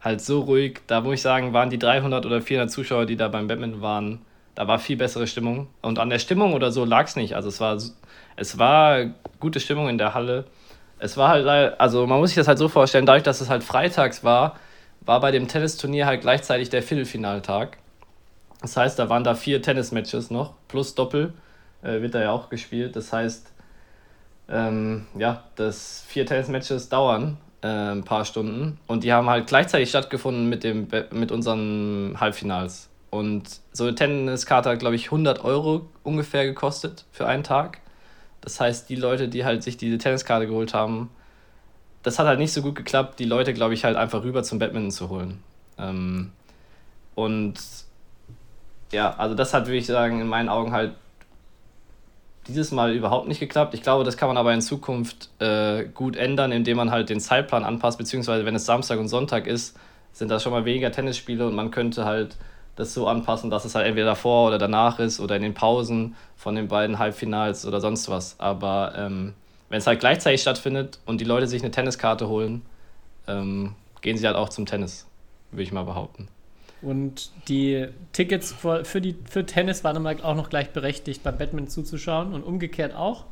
halt 0.00 0.20
so 0.20 0.40
ruhig. 0.40 0.80
Da 0.86 1.00
muss 1.00 1.14
ich 1.14 1.22
sagen, 1.22 1.52
waren 1.52 1.70
die 1.70 1.78
300 1.78 2.26
oder 2.26 2.40
400 2.42 2.70
Zuschauer, 2.70 3.06
die 3.06 3.16
da 3.16 3.28
beim 3.28 3.46
Badminton 3.46 3.82
waren, 3.82 4.20
da 4.54 4.68
war 4.68 4.78
viel 4.78 4.96
bessere 4.96 5.26
Stimmung. 5.26 5.68
Und 5.80 5.98
an 5.98 6.10
der 6.10 6.18
Stimmung 6.18 6.52
oder 6.54 6.70
so 6.70 6.84
lag 6.84 7.06
es 7.06 7.16
nicht. 7.16 7.34
Also 7.34 7.48
es 7.48 7.60
war, 7.60 7.78
es 8.36 8.58
war 8.58 9.06
gute 9.40 9.60
Stimmung 9.60 9.88
in 9.88 9.98
der 9.98 10.14
Halle. 10.14 10.44
Es 10.98 11.16
war 11.16 11.30
halt, 11.30 11.80
also 11.80 12.06
man 12.06 12.20
muss 12.20 12.30
sich 12.30 12.36
das 12.36 12.48
halt 12.48 12.58
so 12.58 12.68
vorstellen, 12.68 13.06
dadurch, 13.06 13.24
dass 13.24 13.40
es 13.40 13.48
halt 13.48 13.64
freitags 13.64 14.22
war, 14.22 14.56
war 15.00 15.20
bei 15.20 15.30
dem 15.30 15.48
Tennisturnier 15.48 16.06
halt 16.06 16.20
gleichzeitig 16.20 16.70
der 16.70 16.82
Viertelfinaltag. 16.82 17.78
Das 18.60 18.76
heißt, 18.76 18.98
da 18.98 19.08
waren 19.08 19.24
da 19.24 19.34
vier 19.34 19.60
Tennismatches 19.60 20.30
noch, 20.30 20.54
plus 20.68 20.94
Doppel 20.94 21.32
äh, 21.82 22.00
wird 22.00 22.14
da 22.14 22.22
ja 22.22 22.30
auch 22.30 22.48
gespielt. 22.48 22.94
Das 22.94 23.12
heißt, 23.12 23.52
ähm, 24.48 25.06
ja, 25.18 25.42
dass 25.56 26.04
vier 26.06 26.26
Tennismatches 26.26 26.88
dauern 26.88 27.38
äh, 27.62 27.66
ein 27.66 28.04
paar 28.04 28.24
Stunden 28.24 28.78
und 28.86 29.02
die 29.02 29.12
haben 29.12 29.28
halt 29.28 29.46
gleichzeitig 29.48 29.88
stattgefunden 29.88 30.48
mit, 30.48 30.62
dem, 30.62 30.86
mit 31.10 31.32
unseren 31.32 32.16
Halbfinals. 32.20 32.88
Und 33.12 33.60
so 33.72 33.84
eine 33.84 33.94
Tenniskarte 33.94 34.70
hat, 34.70 34.78
glaube 34.78 34.94
ich, 34.96 35.06
100 35.06 35.44
Euro 35.44 35.86
ungefähr 36.02 36.46
gekostet 36.46 37.04
für 37.12 37.26
einen 37.26 37.44
Tag. 37.44 37.80
Das 38.40 38.58
heißt, 38.58 38.88
die 38.88 38.96
Leute, 38.96 39.28
die 39.28 39.44
halt 39.44 39.62
sich 39.62 39.76
diese 39.76 39.98
Tenniskarte 39.98 40.46
geholt 40.46 40.72
haben, 40.72 41.10
das 42.02 42.18
hat 42.18 42.26
halt 42.26 42.38
nicht 42.38 42.54
so 42.54 42.62
gut 42.62 42.74
geklappt, 42.74 43.18
die 43.18 43.26
Leute, 43.26 43.52
glaube 43.52 43.74
ich, 43.74 43.84
halt 43.84 43.98
einfach 43.98 44.24
rüber 44.24 44.42
zum 44.42 44.58
Badminton 44.58 44.90
zu 44.90 45.10
holen. 45.10 45.42
Ähm, 45.76 46.32
und 47.14 47.54
ja, 48.92 49.14
also 49.18 49.34
das 49.34 49.52
hat, 49.52 49.66
würde 49.66 49.76
ich 49.76 49.86
sagen, 49.86 50.22
in 50.22 50.26
meinen 50.26 50.48
Augen 50.48 50.72
halt 50.72 50.94
dieses 52.48 52.72
Mal 52.72 52.94
überhaupt 52.94 53.28
nicht 53.28 53.40
geklappt. 53.40 53.74
Ich 53.74 53.82
glaube, 53.82 54.04
das 54.04 54.16
kann 54.16 54.28
man 54.28 54.38
aber 54.38 54.54
in 54.54 54.62
Zukunft 54.62 55.28
äh, 55.38 55.84
gut 55.84 56.16
ändern, 56.16 56.50
indem 56.50 56.78
man 56.78 56.90
halt 56.90 57.10
den 57.10 57.20
Zeitplan 57.20 57.62
anpasst, 57.62 57.98
beziehungsweise 57.98 58.46
wenn 58.46 58.54
es 58.54 58.64
Samstag 58.64 58.98
und 58.98 59.08
Sonntag 59.08 59.46
ist, 59.46 59.78
sind 60.14 60.30
da 60.30 60.40
schon 60.40 60.52
mal 60.52 60.64
weniger 60.64 60.90
Tennisspiele 60.90 61.46
und 61.46 61.54
man 61.54 61.70
könnte 61.70 62.06
halt 62.06 62.38
das 62.76 62.94
so 62.94 63.06
anpassen, 63.06 63.50
dass 63.50 63.64
es 63.64 63.74
halt 63.74 63.86
entweder 63.86 64.06
davor 64.06 64.48
oder 64.48 64.58
danach 64.58 64.98
ist 64.98 65.20
oder 65.20 65.36
in 65.36 65.42
den 65.42 65.54
Pausen 65.54 66.16
von 66.36 66.54
den 66.54 66.68
beiden 66.68 66.98
Halbfinals 66.98 67.66
oder 67.66 67.80
sonst 67.80 68.08
was. 68.08 68.36
Aber 68.38 68.94
ähm, 68.96 69.34
wenn 69.68 69.78
es 69.78 69.86
halt 69.86 70.00
gleichzeitig 70.00 70.40
stattfindet 70.40 70.98
und 71.06 71.20
die 71.20 71.24
Leute 71.24 71.46
sich 71.46 71.62
eine 71.62 71.70
Tenniskarte 71.70 72.28
holen, 72.28 72.62
ähm, 73.26 73.74
gehen 74.00 74.16
sie 74.16 74.26
halt 74.26 74.36
auch 74.36 74.48
zum 74.48 74.66
Tennis, 74.66 75.06
würde 75.50 75.62
ich 75.62 75.72
mal 75.72 75.84
behaupten. 75.84 76.28
Und 76.80 77.30
die 77.48 77.88
Tickets 78.12 78.52
für, 78.52 78.84
für, 78.84 79.00
die, 79.00 79.16
für 79.30 79.46
Tennis 79.46 79.84
waren 79.84 80.04
auch 80.22 80.34
noch 80.34 80.50
gleich 80.50 80.70
berechtigt, 80.70 81.22
beim 81.22 81.38
Badminton 81.38 81.70
zuzuschauen 81.70 82.34
und 82.34 82.42
umgekehrt 82.42 82.94
auch? 82.94 83.24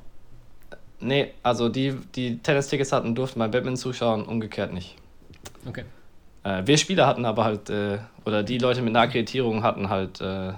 Nee, 1.01 1.33
also 1.43 1.69
die, 1.69 1.97
die 2.15 2.39
Tennis-Tickets 2.39 2.93
hatten, 2.93 3.15
durften 3.15 3.39
beim 3.39 3.51
Badminton 3.51 3.77
zuschauen, 3.77 4.25
umgekehrt 4.25 4.73
nicht. 4.73 4.97
Okay. 5.67 5.85
Äh, 6.45 6.63
wir 6.67 6.77
Spieler 6.79 7.07
hatten 7.07 7.25
aber 7.25 7.45
halt, 7.45 7.71
äh, 7.71 7.99
oder 8.25 8.43
die 8.43 8.59
Leute 8.59 8.83
mit 8.83 8.91
einer 8.91 9.05
Akkreditierung 9.05 9.63
hatten 9.63 9.89
halt 9.89 10.21
äh, 10.21 10.53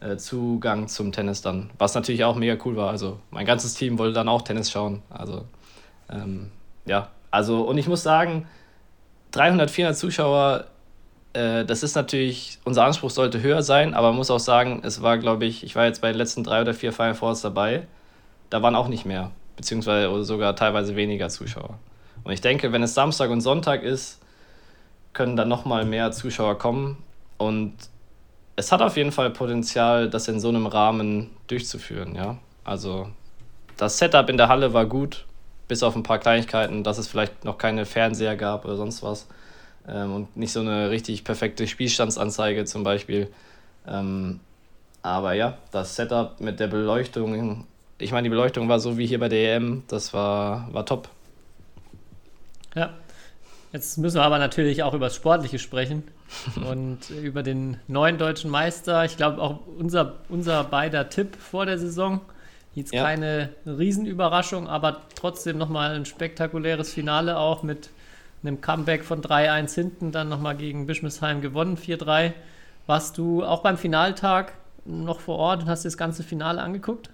äh, 0.00 0.16
Zugang 0.16 0.88
zum 0.88 1.12
Tennis 1.12 1.42
dann, 1.42 1.70
was 1.78 1.94
natürlich 1.94 2.24
auch 2.24 2.36
mega 2.36 2.56
cool 2.64 2.76
war. 2.76 2.90
Also 2.90 3.18
mein 3.30 3.46
ganzes 3.46 3.74
Team 3.74 3.98
wollte 3.98 4.14
dann 4.14 4.28
auch 4.28 4.42
Tennis 4.42 4.70
schauen. 4.70 5.02
Also 5.10 5.44
ähm, 6.10 6.50
ja, 6.86 7.08
also 7.30 7.62
und 7.62 7.78
ich 7.78 7.88
muss 7.88 8.02
sagen, 8.02 8.46
300, 9.32 9.70
400 9.70 9.96
Zuschauer 9.96 10.66
äh, 11.32 11.64
das 11.64 11.82
ist 11.82 11.94
natürlich, 11.94 12.58
unser 12.64 12.84
Anspruch 12.84 13.10
sollte 13.10 13.42
höher 13.42 13.62
sein, 13.62 13.94
aber 13.94 14.08
man 14.08 14.16
muss 14.16 14.30
auch 14.30 14.40
sagen, 14.40 14.82
es 14.84 15.02
war, 15.02 15.18
glaube 15.18 15.44
ich, 15.46 15.64
ich 15.64 15.74
war 15.74 15.86
jetzt 15.86 16.00
bei 16.02 16.08
den 16.08 16.18
letzten 16.18 16.44
drei 16.44 16.60
oder 16.60 16.74
vier 16.74 16.92
Final 16.92 17.14
Fours 17.14 17.40
dabei, 17.40 17.86
da 18.50 18.62
waren 18.62 18.74
auch 18.74 18.88
nicht 18.88 19.06
mehr, 19.06 19.30
beziehungsweise 19.56 20.24
sogar 20.24 20.54
teilweise 20.56 20.96
weniger 20.96 21.28
Zuschauer. 21.28 21.78
Und 22.24 22.32
ich 22.32 22.40
denke, 22.40 22.72
wenn 22.72 22.82
es 22.82 22.94
Samstag 22.94 23.30
und 23.30 23.40
Sonntag 23.40 23.82
ist, 23.82 24.20
können 25.12 25.36
dann 25.36 25.48
nochmal 25.48 25.84
mehr 25.84 26.12
Zuschauer 26.12 26.58
kommen. 26.58 26.98
Und 27.38 27.74
es 28.56 28.72
hat 28.72 28.82
auf 28.82 28.96
jeden 28.96 29.12
Fall 29.12 29.30
Potenzial, 29.30 30.08
das 30.08 30.28
in 30.28 30.40
so 30.40 30.48
einem 30.48 30.66
Rahmen 30.66 31.30
durchzuführen, 31.46 32.14
ja. 32.14 32.38
Also 32.64 33.08
das 33.76 33.98
Setup 33.98 34.28
in 34.28 34.36
der 34.36 34.48
Halle 34.48 34.72
war 34.72 34.86
gut, 34.86 35.24
bis 35.68 35.82
auf 35.82 35.96
ein 35.96 36.02
paar 36.02 36.18
Kleinigkeiten, 36.18 36.84
dass 36.84 36.98
es 36.98 37.08
vielleicht 37.08 37.44
noch 37.44 37.58
keine 37.58 37.86
Fernseher 37.86 38.36
gab 38.36 38.64
oder 38.64 38.76
sonst 38.76 39.02
was 39.02 39.26
ähm, 39.88 40.14
und 40.14 40.36
nicht 40.36 40.52
so 40.52 40.60
eine 40.60 40.90
richtig 40.90 41.24
perfekte 41.24 41.66
Spielstandsanzeige 41.66 42.64
zum 42.64 42.84
Beispiel. 42.84 43.28
Ähm, 43.86 44.40
aber 45.02 45.32
ja, 45.32 45.58
das 45.72 45.96
Setup 45.96 46.40
mit 46.40 46.60
der 46.60 46.68
Beleuchtung, 46.68 47.66
ich 47.98 48.12
meine, 48.12 48.24
die 48.24 48.30
Beleuchtung 48.30 48.68
war 48.68 48.78
so 48.78 48.98
wie 48.98 49.06
hier 49.06 49.18
bei 49.18 49.28
der 49.28 49.56
EM, 49.56 49.82
das 49.88 50.14
war, 50.14 50.72
war 50.72 50.86
top. 50.86 51.08
Ja, 52.74 52.90
jetzt 53.72 53.98
müssen 53.98 54.16
wir 54.16 54.22
aber 54.22 54.38
natürlich 54.38 54.82
auch 54.82 54.94
über 54.94 55.06
das 55.06 55.16
Sportliche 55.16 55.58
sprechen 55.58 56.04
und 56.70 57.10
über 57.10 57.42
den 57.42 57.78
neuen 57.88 58.18
deutschen 58.18 58.50
Meister. 58.50 59.04
Ich 59.04 59.16
glaube 59.16 59.40
auch 59.40 59.60
unser, 59.78 60.14
unser 60.28 60.64
beider 60.64 61.08
Tipp 61.08 61.36
vor 61.36 61.66
der 61.66 61.78
Saison. 61.78 62.20
Jetzt 62.74 62.94
ja. 62.94 63.02
keine 63.02 63.50
Riesenüberraschung, 63.66 64.66
aber 64.66 65.02
trotzdem 65.14 65.58
nochmal 65.58 65.94
ein 65.94 66.06
spektakuläres 66.06 66.92
Finale 66.92 67.36
auch 67.36 67.62
mit 67.62 67.90
einem 68.42 68.60
Comeback 68.60 69.04
von 69.04 69.20
3-1 69.22 69.74
hinten, 69.74 70.12
dann 70.12 70.28
nochmal 70.28 70.56
gegen 70.56 70.86
Bischmesheim 70.86 71.42
gewonnen, 71.42 71.76
4-3. 71.76 72.32
Warst 72.86 73.18
du 73.18 73.44
auch 73.44 73.62
beim 73.62 73.76
Finaltag 73.76 74.54
noch 74.84 75.20
vor 75.20 75.38
Ort 75.38 75.62
und 75.62 75.68
hast 75.68 75.84
dir 75.84 75.88
das 75.88 75.96
ganze 75.96 76.22
Finale 76.22 76.60
angeguckt? 76.60 77.10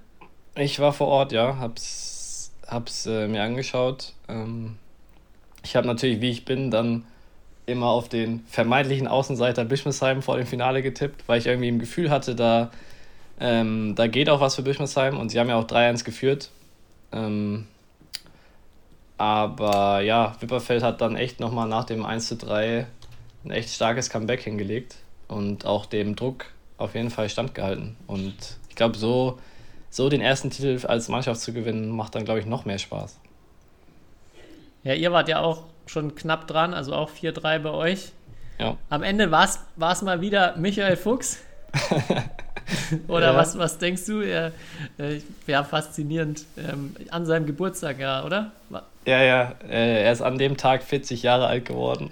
Ich 0.55 0.81
war 0.81 0.93
vor 0.93 1.09
Ort, 1.09 1.33
ja, 1.33 1.59
hab's, 1.59 2.53
hab's 2.67 3.07
äh, 3.07 3.29
mir 3.29 3.43
angeschaut. 3.43 4.15
Ähm, 4.29 4.77
ich 5.69 5.77
habe 5.77 5.87
natürlich, 5.87 6.23
wie 6.23 6.31
ich 6.31 6.47
bin, 6.47 6.71
dann 6.71 7.05
immer 7.67 7.89
auf 7.89 8.09
den 8.09 8.43
vermeintlichen 8.49 9.07
Außenseiter 9.07 9.67
Bischmesheim 9.67 10.23
vor 10.23 10.39
dem 10.39 10.47
Finale 10.47 10.83
getippt, 10.83 11.29
weil 11.29 11.39
ich 11.39 11.47
irgendwie 11.47 11.69
im 11.69 11.79
Gefühl 11.79 12.09
hatte, 12.09 12.35
da, 12.35 12.71
ähm, 13.39 13.95
da 13.95 14.07
geht 14.07 14.31
auch 14.31 14.41
was 14.41 14.55
für 14.55 14.63
Bischmesheim 14.63 15.19
und 15.19 15.29
sie 15.29 15.39
haben 15.39 15.51
ja 15.51 15.57
auch 15.57 15.67
3-1 15.67 16.05
geführt. 16.05 16.51
Ähm, 17.13 17.67
aber 19.19 20.01
ja, 20.01 20.35
Wipperfeld 20.41 20.83
hat 20.83 21.03
dann 21.03 21.17
echt 21.17 21.39
nochmal 21.39 21.69
nach 21.69 21.85
dem 21.85 22.07
1 22.07 22.29
zu 22.29 22.37
3 22.37 22.87
ein 23.45 23.51
echt 23.51 23.69
starkes 23.69 24.09
Comeback 24.09 24.41
hingelegt 24.41 24.97
und 25.29 25.67
auch 25.67 25.85
dem 25.85 26.17
Druck 26.17 26.47
auf 26.79 26.95
jeden 26.95 27.11
Fall 27.11 27.29
standgehalten. 27.29 27.95
Und 28.07 28.57
ich 28.71 28.75
glaube, 28.75 28.97
so, 28.97 29.39
so 29.91 30.09
den 30.09 30.23
ersten 30.23 30.49
Titel 30.49 30.87
als 30.87 31.09
Mannschaft 31.09 31.43
zu 31.43 31.53
gewinnen, 31.53 31.91
macht 31.91 32.15
dann, 32.15 32.25
glaube 32.25 32.41
ich, 32.41 32.47
noch 32.47 32.65
mehr 32.65 32.79
Spaß. 32.79 33.19
Ja, 34.85 34.95
ihr 34.95 35.13
wart 35.13 35.29
ja 35.29 35.41
auch 35.41 35.65
schon 35.87 36.15
knapp 36.15 36.47
dran, 36.47 36.75
also 36.75 36.95
auch 36.95 37.11
4-3 37.11 37.59
bei 37.59 37.71
euch. 37.71 38.13
Ja. 38.59 38.77
Am 38.91 39.03
Ende 39.03 39.31
war 39.31 39.45
es 39.45 40.03
mal 40.03 40.21
wieder 40.21 40.57
Michael 40.57 40.97
Fuchs. 40.97 41.39
oder 43.09 43.33
ja. 43.33 43.37
was, 43.37 43.59
was 43.59 43.79
denkst 43.79 44.07
du? 44.07 44.23
Ja, 44.23 44.51
äh, 44.99 45.21
ja 45.47 45.65
faszinierend. 45.65 46.45
Ähm, 46.57 46.95
an 47.11 47.27
seinem 47.27 47.47
Geburtstag, 47.47 47.99
ja, 47.99 48.25
oder? 48.25 48.53
Ja, 49.05 49.23
ja. 49.23 49.55
Äh, 49.69 50.05
er 50.05 50.13
ist 50.13 50.23
an 50.23 50.39
dem 50.39 50.57
Tag 50.57 50.83
40 50.83 51.23
Jahre 51.23 51.47
alt 51.47 51.65
geworden. 51.65 52.11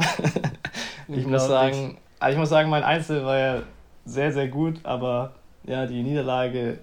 ich 1.08 1.26
muss 1.26 1.46
sagen, 1.46 1.98
also 2.18 2.32
ich 2.32 2.38
muss 2.38 2.48
sagen, 2.48 2.70
mein 2.70 2.84
Einzel 2.84 3.24
war 3.24 3.38
ja 3.38 3.62
sehr, 4.04 4.32
sehr 4.32 4.48
gut, 4.48 4.80
aber 4.84 5.34
ja, 5.64 5.86
die 5.86 6.02
Niederlage 6.02 6.78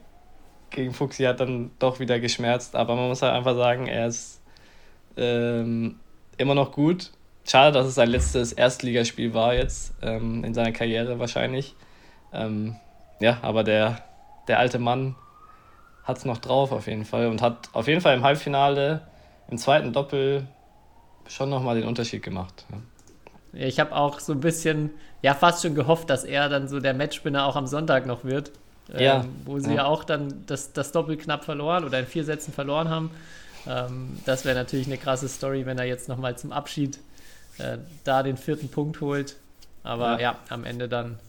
gegen 0.69 0.93
Fuchsi 0.93 1.23
hat 1.23 1.39
dann 1.39 1.71
doch 1.79 1.99
wieder 1.99 2.19
geschmerzt. 2.19 2.75
Aber 2.75 2.95
man 2.95 3.07
muss 3.07 3.21
halt 3.21 3.33
einfach 3.33 3.55
sagen, 3.55 3.87
er 3.87 4.07
ist 4.07 4.41
ähm, 5.17 5.95
immer 6.37 6.55
noch 6.55 6.71
gut. 6.71 7.11
Schade, 7.45 7.73
dass 7.73 7.87
es 7.87 7.95
sein 7.95 8.09
letztes 8.09 8.53
Erstligaspiel 8.53 9.33
war 9.33 9.53
jetzt 9.53 9.93
ähm, 10.01 10.43
in 10.43 10.53
seiner 10.53 10.71
Karriere 10.71 11.19
wahrscheinlich. 11.19 11.75
Ähm, 12.31 12.75
ja, 13.19 13.37
aber 13.41 13.63
der, 13.63 14.03
der 14.47 14.59
alte 14.59 14.79
Mann 14.79 15.15
hat 16.03 16.17
es 16.17 16.25
noch 16.25 16.37
drauf 16.37 16.71
auf 16.71 16.87
jeden 16.87 17.05
Fall 17.05 17.27
und 17.27 17.41
hat 17.41 17.69
auf 17.73 17.87
jeden 17.87 18.01
Fall 18.01 18.15
im 18.15 18.23
Halbfinale, 18.23 19.01
im 19.49 19.57
zweiten 19.57 19.93
Doppel 19.93 20.47
schon 21.27 21.49
nochmal 21.49 21.75
den 21.75 21.87
Unterschied 21.87 22.23
gemacht. 22.23 22.65
Ja. 22.71 22.77
Ich 23.53 23.79
habe 23.79 23.95
auch 23.95 24.19
so 24.19 24.33
ein 24.33 24.39
bisschen, 24.39 24.91
ja, 25.21 25.33
fast 25.33 25.61
schon 25.61 25.75
gehofft, 25.75 26.09
dass 26.09 26.23
er 26.23 26.49
dann 26.49 26.67
so 26.67 26.79
der 26.79 26.93
Matchspinner 26.93 27.45
auch 27.45 27.55
am 27.55 27.67
Sonntag 27.67 28.05
noch 28.05 28.23
wird. 28.23 28.51
Ja. 28.97 29.21
Ähm, 29.21 29.35
wo 29.45 29.59
sie 29.59 29.69
ja. 29.69 29.75
ja. 29.75 29.85
auch 29.85 30.03
dann 30.03 30.43
das, 30.45 30.73
das 30.73 30.91
Doppel 30.91 31.15
knapp 31.17 31.45
verloren 31.45 31.85
oder 31.85 31.99
in 31.99 32.05
vier 32.05 32.25
Sätzen 32.25 32.51
verloren 32.51 32.89
haben. 32.89 33.11
Ähm, 33.67 34.19
das 34.25 34.45
wäre 34.45 34.55
natürlich 34.55 34.87
eine 34.87 34.97
krasse 34.97 35.27
Story, 35.27 35.65
wenn 35.65 35.77
er 35.77 35.85
jetzt 35.85 36.09
nochmal 36.09 36.37
zum 36.37 36.51
Abschied 36.51 36.99
äh, 37.57 37.77
da 38.03 38.23
den 38.23 38.37
vierten 38.37 38.69
Punkt 38.69 39.01
holt. 39.01 39.37
Aber 39.83 40.13
ja. 40.13 40.19
ja, 40.19 40.39
am 40.49 40.63
Ende 40.63 40.87
dann 40.87 41.19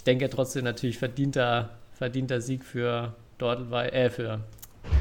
ich 0.00 0.04
denke 0.04 0.30
trotzdem 0.30 0.64
natürlich 0.64 0.96
verdienter, 0.96 1.68
verdienter 1.92 2.40
Sieg 2.40 2.64
für 2.64 3.12
Dortelwei, 3.36 3.90
äh, 3.90 4.08
für 4.08 4.40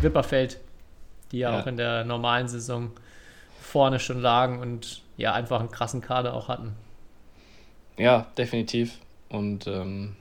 Wipperfeld, 0.01 0.59
die 1.31 1.37
ja, 1.37 1.53
ja, 1.53 1.61
auch 1.61 1.67
in 1.67 1.77
der 1.77 2.03
normalen 2.03 2.49
Saison 2.49 2.91
vorne 3.61 4.01
schon 4.01 4.19
lagen 4.19 4.59
und 4.59 5.01
ja 5.15 5.31
einfach 5.31 5.61
einen 5.61 5.71
krassen 5.71 6.01
Kader 6.01 6.33
auch 6.33 6.49
hatten. 6.49 6.75
Ja, 7.95 8.27
definitiv. 8.37 8.97
Und 9.29 9.67
ähm, 9.67 10.17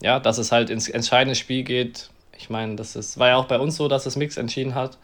ja, 0.00 0.20
dass 0.20 0.38
es 0.38 0.52
halt 0.52 0.70
ins 0.70 0.88
entscheidende 0.88 1.34
Spiel 1.34 1.64
geht. 1.64 2.10
Ich 2.36 2.50
meine, 2.50 2.76
das 2.76 2.94
ist, 2.94 3.18
war 3.18 3.30
ja 3.30 3.36
auch 3.36 3.46
bei 3.46 3.58
uns 3.58 3.74
so, 3.74 3.88
dass 3.88 4.06
es 4.06 4.14
Mix 4.14 4.36
entschieden 4.36 4.76
hat. 4.76 4.96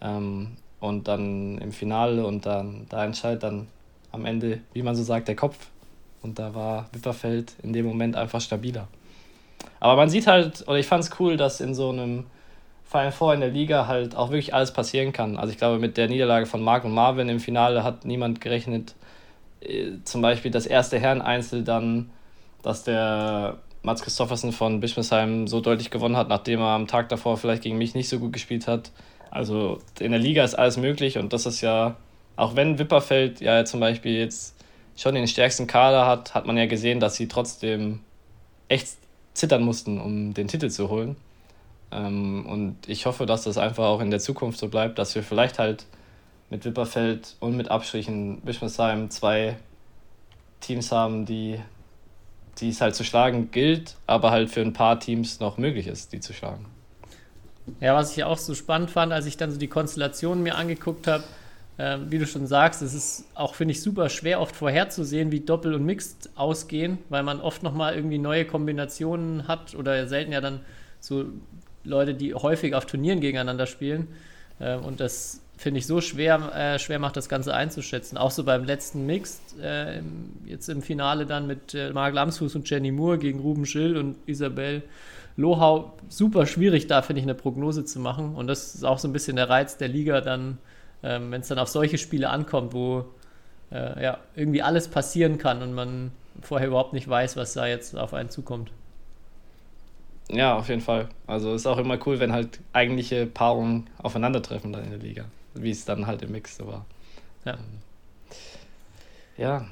Ähm, 0.00 0.56
und 0.80 1.08
dann 1.08 1.58
im 1.58 1.72
Finale 1.72 2.26
und 2.26 2.46
dann 2.46 2.86
da 2.88 3.04
entscheidet 3.04 3.42
dann 3.42 3.68
am 4.12 4.24
Ende, 4.24 4.60
wie 4.72 4.82
man 4.82 4.94
so 4.94 5.02
sagt, 5.02 5.28
der 5.28 5.36
Kopf. 5.36 5.68
Und 6.22 6.38
da 6.38 6.54
war 6.54 6.88
Wipperfeld 6.92 7.54
in 7.62 7.72
dem 7.72 7.86
Moment 7.86 8.16
einfach 8.16 8.40
stabiler. 8.40 8.88
Aber 9.78 9.96
man 9.96 10.10
sieht 10.10 10.26
halt, 10.26 10.66
oder 10.66 10.78
ich 10.78 10.86
fand 10.86 11.04
es 11.04 11.10
cool, 11.18 11.36
dass 11.36 11.60
in 11.60 11.74
so 11.74 11.90
einem 11.90 12.24
Final 12.84 13.12
Four 13.12 13.34
in 13.34 13.40
der 13.40 13.50
Liga 13.50 13.86
halt 13.86 14.16
auch 14.16 14.30
wirklich 14.30 14.52
alles 14.52 14.72
passieren 14.72 15.12
kann. 15.12 15.36
Also 15.36 15.52
ich 15.52 15.58
glaube, 15.58 15.78
mit 15.78 15.96
der 15.96 16.08
Niederlage 16.08 16.46
von 16.46 16.62
Marc 16.62 16.84
und 16.84 16.92
Marvin 16.92 17.28
im 17.28 17.40
Finale 17.40 17.84
hat 17.84 18.04
niemand 18.04 18.40
gerechnet. 18.40 18.94
Äh, 19.60 19.92
zum 20.04 20.22
Beispiel 20.22 20.50
das 20.50 20.66
erste 20.66 20.98
Herren-Einzel 20.98 21.62
dann, 21.62 22.10
dass 22.62 22.82
der 22.82 23.58
Mats 23.82 24.02
Christoffersen 24.02 24.52
von 24.52 24.80
Bischmisheim 24.80 25.46
so 25.46 25.60
deutlich 25.60 25.90
gewonnen 25.90 26.16
hat, 26.16 26.28
nachdem 26.28 26.60
er 26.60 26.74
am 26.74 26.86
Tag 26.86 27.08
davor 27.08 27.36
vielleicht 27.36 27.62
gegen 27.62 27.78
mich 27.78 27.94
nicht 27.94 28.08
so 28.08 28.18
gut 28.18 28.32
gespielt 28.32 28.66
hat. 28.66 28.90
Also 29.30 29.78
in 29.98 30.10
der 30.10 30.20
Liga 30.20 30.44
ist 30.44 30.54
alles 30.54 30.76
möglich 30.76 31.16
und 31.16 31.32
das 31.32 31.46
ist 31.46 31.60
ja, 31.60 31.96
auch 32.36 32.56
wenn 32.56 32.78
Wipperfeld 32.78 33.40
ja 33.40 33.64
zum 33.64 33.80
Beispiel 33.80 34.18
jetzt 34.18 34.56
schon 34.96 35.14
den 35.14 35.28
stärksten 35.28 35.66
Kader 35.66 36.06
hat, 36.06 36.34
hat 36.34 36.46
man 36.46 36.56
ja 36.56 36.66
gesehen, 36.66 37.00
dass 37.00 37.14
sie 37.14 37.28
trotzdem 37.28 38.00
echt 38.68 38.88
zittern 39.34 39.62
mussten, 39.62 40.00
um 40.00 40.34
den 40.34 40.48
Titel 40.48 40.68
zu 40.68 40.90
holen. 40.90 41.16
Ähm, 41.92 42.44
und 42.46 42.88
ich 42.88 43.06
hoffe, 43.06 43.26
dass 43.26 43.44
das 43.44 43.56
einfach 43.56 43.84
auch 43.84 44.00
in 44.00 44.10
der 44.10 44.20
Zukunft 44.20 44.58
so 44.58 44.68
bleibt, 44.68 44.98
dass 44.98 45.14
wir 45.14 45.22
vielleicht 45.22 45.58
halt 45.58 45.86
mit 46.50 46.64
Wipperfeld 46.64 47.36
und 47.38 47.56
mit 47.56 47.70
Abstrichen 47.70 48.40
Bischmersheim 48.40 49.10
zwei 49.10 49.56
Teams 50.60 50.92
haben, 50.92 51.24
die, 51.24 51.60
die 52.58 52.70
es 52.70 52.80
halt 52.80 52.94
zu 52.94 53.04
schlagen 53.04 53.50
gilt, 53.50 53.96
aber 54.06 54.30
halt 54.32 54.50
für 54.50 54.60
ein 54.60 54.72
paar 54.72 54.98
Teams 54.98 55.40
noch 55.40 55.56
möglich 55.56 55.86
ist, 55.86 56.12
die 56.12 56.20
zu 56.20 56.32
schlagen. 56.32 56.66
Ja, 57.80 57.94
was 57.94 58.16
ich 58.16 58.24
auch 58.24 58.38
so 58.38 58.54
spannend 58.54 58.90
fand, 58.90 59.12
als 59.12 59.26
ich 59.26 59.36
dann 59.36 59.50
so 59.52 59.58
die 59.58 59.68
Konstellationen 59.68 60.42
mir 60.42 60.56
angeguckt 60.56 61.06
habe, 61.06 61.24
ähm, 61.78 62.10
wie 62.10 62.18
du 62.18 62.26
schon 62.26 62.46
sagst, 62.46 62.82
es 62.82 62.92
ist 62.92 63.24
auch, 63.34 63.54
finde 63.54 63.72
ich, 63.72 63.80
super 63.80 64.08
schwer 64.08 64.40
oft 64.40 64.54
vorherzusehen, 64.54 65.32
wie 65.32 65.40
Doppel 65.40 65.74
und 65.74 65.84
Mixed 65.84 66.28
ausgehen, 66.34 66.98
weil 67.08 67.22
man 67.22 67.40
oft 67.40 67.62
nochmal 67.62 67.94
irgendwie 67.94 68.18
neue 68.18 68.44
Kombinationen 68.44 69.48
hat 69.48 69.74
oder 69.74 70.06
selten 70.06 70.32
ja 70.32 70.40
dann 70.40 70.60
so 71.00 71.24
Leute, 71.84 72.12
die 72.14 72.34
häufig 72.34 72.74
auf 72.74 72.84
Turnieren 72.84 73.20
gegeneinander 73.20 73.66
spielen. 73.66 74.08
Äh, 74.58 74.76
und 74.76 75.00
das 75.00 75.40
finde 75.56 75.78
ich 75.78 75.86
so 75.86 76.00
schwer, 76.00 76.52
äh, 76.54 76.78
schwer 76.78 76.98
macht, 76.98 77.16
das 77.16 77.28
Ganze 77.28 77.54
einzuschätzen. 77.54 78.18
Auch 78.18 78.30
so 78.30 78.44
beim 78.44 78.64
letzten 78.64 79.06
Mixed, 79.06 79.58
äh, 79.62 80.02
jetzt 80.46 80.68
im 80.68 80.82
Finale 80.82 81.26
dann 81.26 81.46
mit 81.46 81.74
äh, 81.74 81.92
Marc 81.92 82.14
Lamsfuß 82.14 82.56
und 82.56 82.68
Jenny 82.68 82.90
Moore 82.90 83.18
gegen 83.18 83.40
Ruben 83.40 83.64
Schill 83.64 83.96
und 83.96 84.16
Isabel 84.26 84.82
Lohau. 85.40 85.92
Super 86.08 86.46
schwierig, 86.46 86.86
da 86.86 87.02
finde 87.02 87.20
ich 87.20 87.24
eine 87.24 87.34
Prognose 87.34 87.84
zu 87.84 88.00
machen. 88.00 88.34
Und 88.34 88.46
das 88.46 88.74
ist 88.74 88.84
auch 88.84 88.98
so 88.98 89.08
ein 89.08 89.12
bisschen 89.12 89.36
der 89.36 89.48
Reiz 89.48 89.76
der 89.76 89.88
Liga, 89.88 90.20
dann 90.20 90.58
ähm, 91.02 91.30
wenn 91.30 91.40
es 91.40 91.48
dann 91.48 91.58
auf 91.58 91.68
solche 91.68 91.98
Spiele 91.98 92.28
ankommt, 92.28 92.72
wo 92.74 93.04
äh, 93.72 94.02
ja, 94.02 94.18
irgendwie 94.34 94.62
alles 94.62 94.88
passieren 94.88 95.38
kann 95.38 95.62
und 95.62 95.72
man 95.72 96.12
vorher 96.42 96.68
überhaupt 96.68 96.92
nicht 96.92 97.08
weiß, 97.08 97.36
was 97.36 97.54
da 97.54 97.66
jetzt 97.66 97.96
auf 97.96 98.14
einen 98.14 98.30
zukommt. 98.30 98.70
Ja, 100.28 100.56
auf 100.56 100.68
jeden 100.68 100.80
Fall. 100.80 101.08
Also 101.26 101.54
ist 101.54 101.66
auch 101.66 101.78
immer 101.78 101.98
cool, 102.06 102.20
wenn 102.20 102.32
halt 102.32 102.60
eigentliche 102.72 103.26
Paarungen 103.26 103.88
aufeinandertreffen 103.98 104.72
dann 104.72 104.84
in 104.84 104.90
der 104.90 104.98
Liga, 104.98 105.24
wie 105.54 105.70
es 105.70 105.84
dann 105.84 106.06
halt 106.06 106.22
im 106.22 106.32
Mix 106.32 106.56
so 106.56 106.66
war. 106.66 106.86
Ja. 107.44 107.58
Ja. 109.36 109.66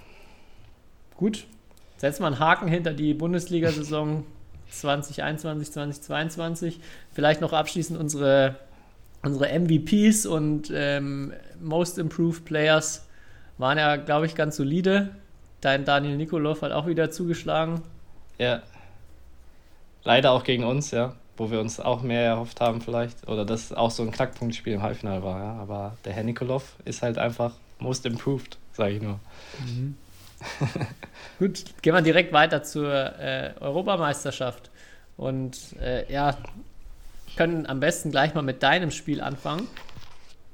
Gut. 1.17 1.47
Setzen 1.97 2.23
wir 2.23 2.29
einen 2.29 2.39
Haken 2.39 2.69
hinter 2.69 2.95
die 2.95 3.13
Bundesliga-Saison 3.13 4.25
2021, 4.71 5.73
2022. 5.73 6.81
Vielleicht 7.13 7.41
noch 7.41 7.53
abschließend 7.53 7.99
unsere 7.99 8.57
unsere 9.23 9.59
MVPs 9.59 10.27
und 10.27 10.71
ähm, 10.73 11.33
Most 11.61 11.99
Improved 11.99 12.45
Players 12.45 13.07
waren 13.59 13.79
ja, 13.79 13.97
glaube 13.97 14.27
ich, 14.27 14.35
ganz 14.35 14.57
solide. 14.57 15.11
Dein 15.61 15.85
Daniel 15.85 16.17
Nikolov 16.17 16.63
hat 16.63 16.73
auch 16.73 16.87
wieder 16.87 17.11
zugeschlagen. 17.11 17.83
Ja. 18.39 18.63
Leider 20.05 20.31
auch 20.31 20.45
gegen 20.45 20.65
uns, 20.65 20.93
ja. 20.93 21.15
Wo 21.37 21.51
wir 21.51 21.61
uns 21.61 21.81
auch 21.81 22.03
mehr 22.03 22.23
erhofft 22.23 22.61
haben, 22.61 22.81
vielleicht. 22.81 23.27
Oder 23.29 23.45
das 23.45 23.73
auch 23.73 23.91
so 23.91 24.03
ein 24.03 24.13
Knackpunktspiel 24.13 24.75
im 24.75 24.83
Halbfinale 24.83 25.23
war, 25.23 25.39
ja. 25.41 25.53
Aber 25.61 25.97
der 26.05 26.13
Herr 26.13 26.23
Nikolov 26.23 26.77
ist 26.85 27.03
halt 27.03 27.19
einfach 27.19 27.55
Most 27.81 28.07
Improved, 28.07 28.59
sage 28.73 28.95
ich 28.95 29.03
nur. 29.03 29.19
Mhm. 29.59 29.97
Gut, 31.38 31.64
gehen 31.83 31.95
wir 31.95 32.02
direkt 32.02 32.33
weiter 32.33 32.62
zur 32.62 32.92
äh, 32.92 33.52
Europameisterschaft. 33.61 34.71
Und 35.16 35.76
äh, 35.80 36.11
ja, 36.12 36.37
können 37.37 37.66
am 37.66 37.80
besten 37.80 38.11
gleich 38.11 38.35
mal 38.35 38.42
mit 38.42 38.62
deinem 38.62 38.90
Spiel 38.90 39.21
anfangen. 39.21 39.68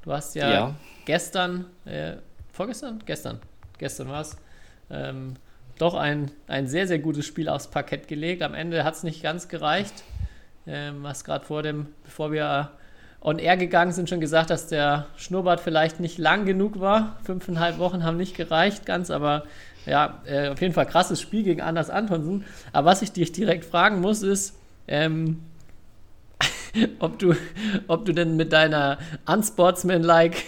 Du 0.02 0.12
hast 0.12 0.34
ja, 0.34 0.50
ja. 0.50 0.74
gestern, 1.04 1.66
äh, 1.84 2.14
vorgestern? 2.52 3.02
Gestern. 3.06 3.40
Gestern 3.78 4.08
war 4.08 4.20
es. 4.20 4.36
Ähm, 4.90 5.36
doch 5.78 5.94
ein, 5.94 6.30
ein 6.46 6.68
sehr, 6.68 6.86
sehr 6.86 6.98
gutes 6.98 7.26
Spiel 7.26 7.48
aufs 7.48 7.68
Parkett 7.68 8.06
gelegt. 8.06 8.42
Am 8.42 8.54
Ende 8.54 8.84
hat 8.84 8.94
es 8.94 9.02
nicht 9.02 9.22
ganz 9.22 9.48
gereicht. 9.48 10.04
Ähm, 10.66 11.02
was 11.02 11.24
gerade 11.24 11.44
vor 11.44 11.62
dem, 11.62 11.88
bevor 12.04 12.32
wir 12.32 12.70
on 13.24 13.38
air 13.38 13.56
gegangen 13.56 13.90
sind, 13.90 14.08
schon 14.08 14.20
gesagt, 14.20 14.50
dass 14.50 14.68
der 14.68 15.06
Schnurrbart 15.16 15.60
vielleicht 15.60 15.98
nicht 15.98 16.18
lang 16.18 16.44
genug 16.44 16.78
war. 16.78 17.16
Fünfeinhalb 17.24 17.78
Wochen 17.78 18.04
haben 18.04 18.18
nicht 18.18 18.36
gereicht 18.36 18.84
ganz, 18.84 19.10
aber 19.10 19.44
ja, 19.86 20.22
äh, 20.26 20.48
auf 20.48 20.60
jeden 20.60 20.74
Fall 20.74 20.86
krasses 20.86 21.20
Spiel 21.20 21.42
gegen 21.42 21.62
Anders 21.62 21.88
Antonsen. 21.90 22.44
Aber 22.72 22.90
was 22.90 23.02
ich 23.02 23.12
dich 23.12 23.32
direkt 23.32 23.64
fragen 23.64 24.00
muss, 24.00 24.22
ist, 24.22 24.54
ähm, 24.86 25.40
ob 26.98 27.18
du, 27.18 27.34
ob 27.88 28.04
du 28.04 28.12
denn 28.12 28.36
mit 28.36 28.52
deiner 28.52 28.98
unsportsmanlike, 29.24 30.38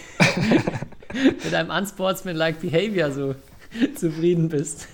mit 1.13 1.51
deinem 1.51 1.71
unsportsmanlike 1.71 2.59
Behavior 2.59 3.11
so 3.11 3.35
zufrieden 3.95 4.49
bist. 4.49 4.87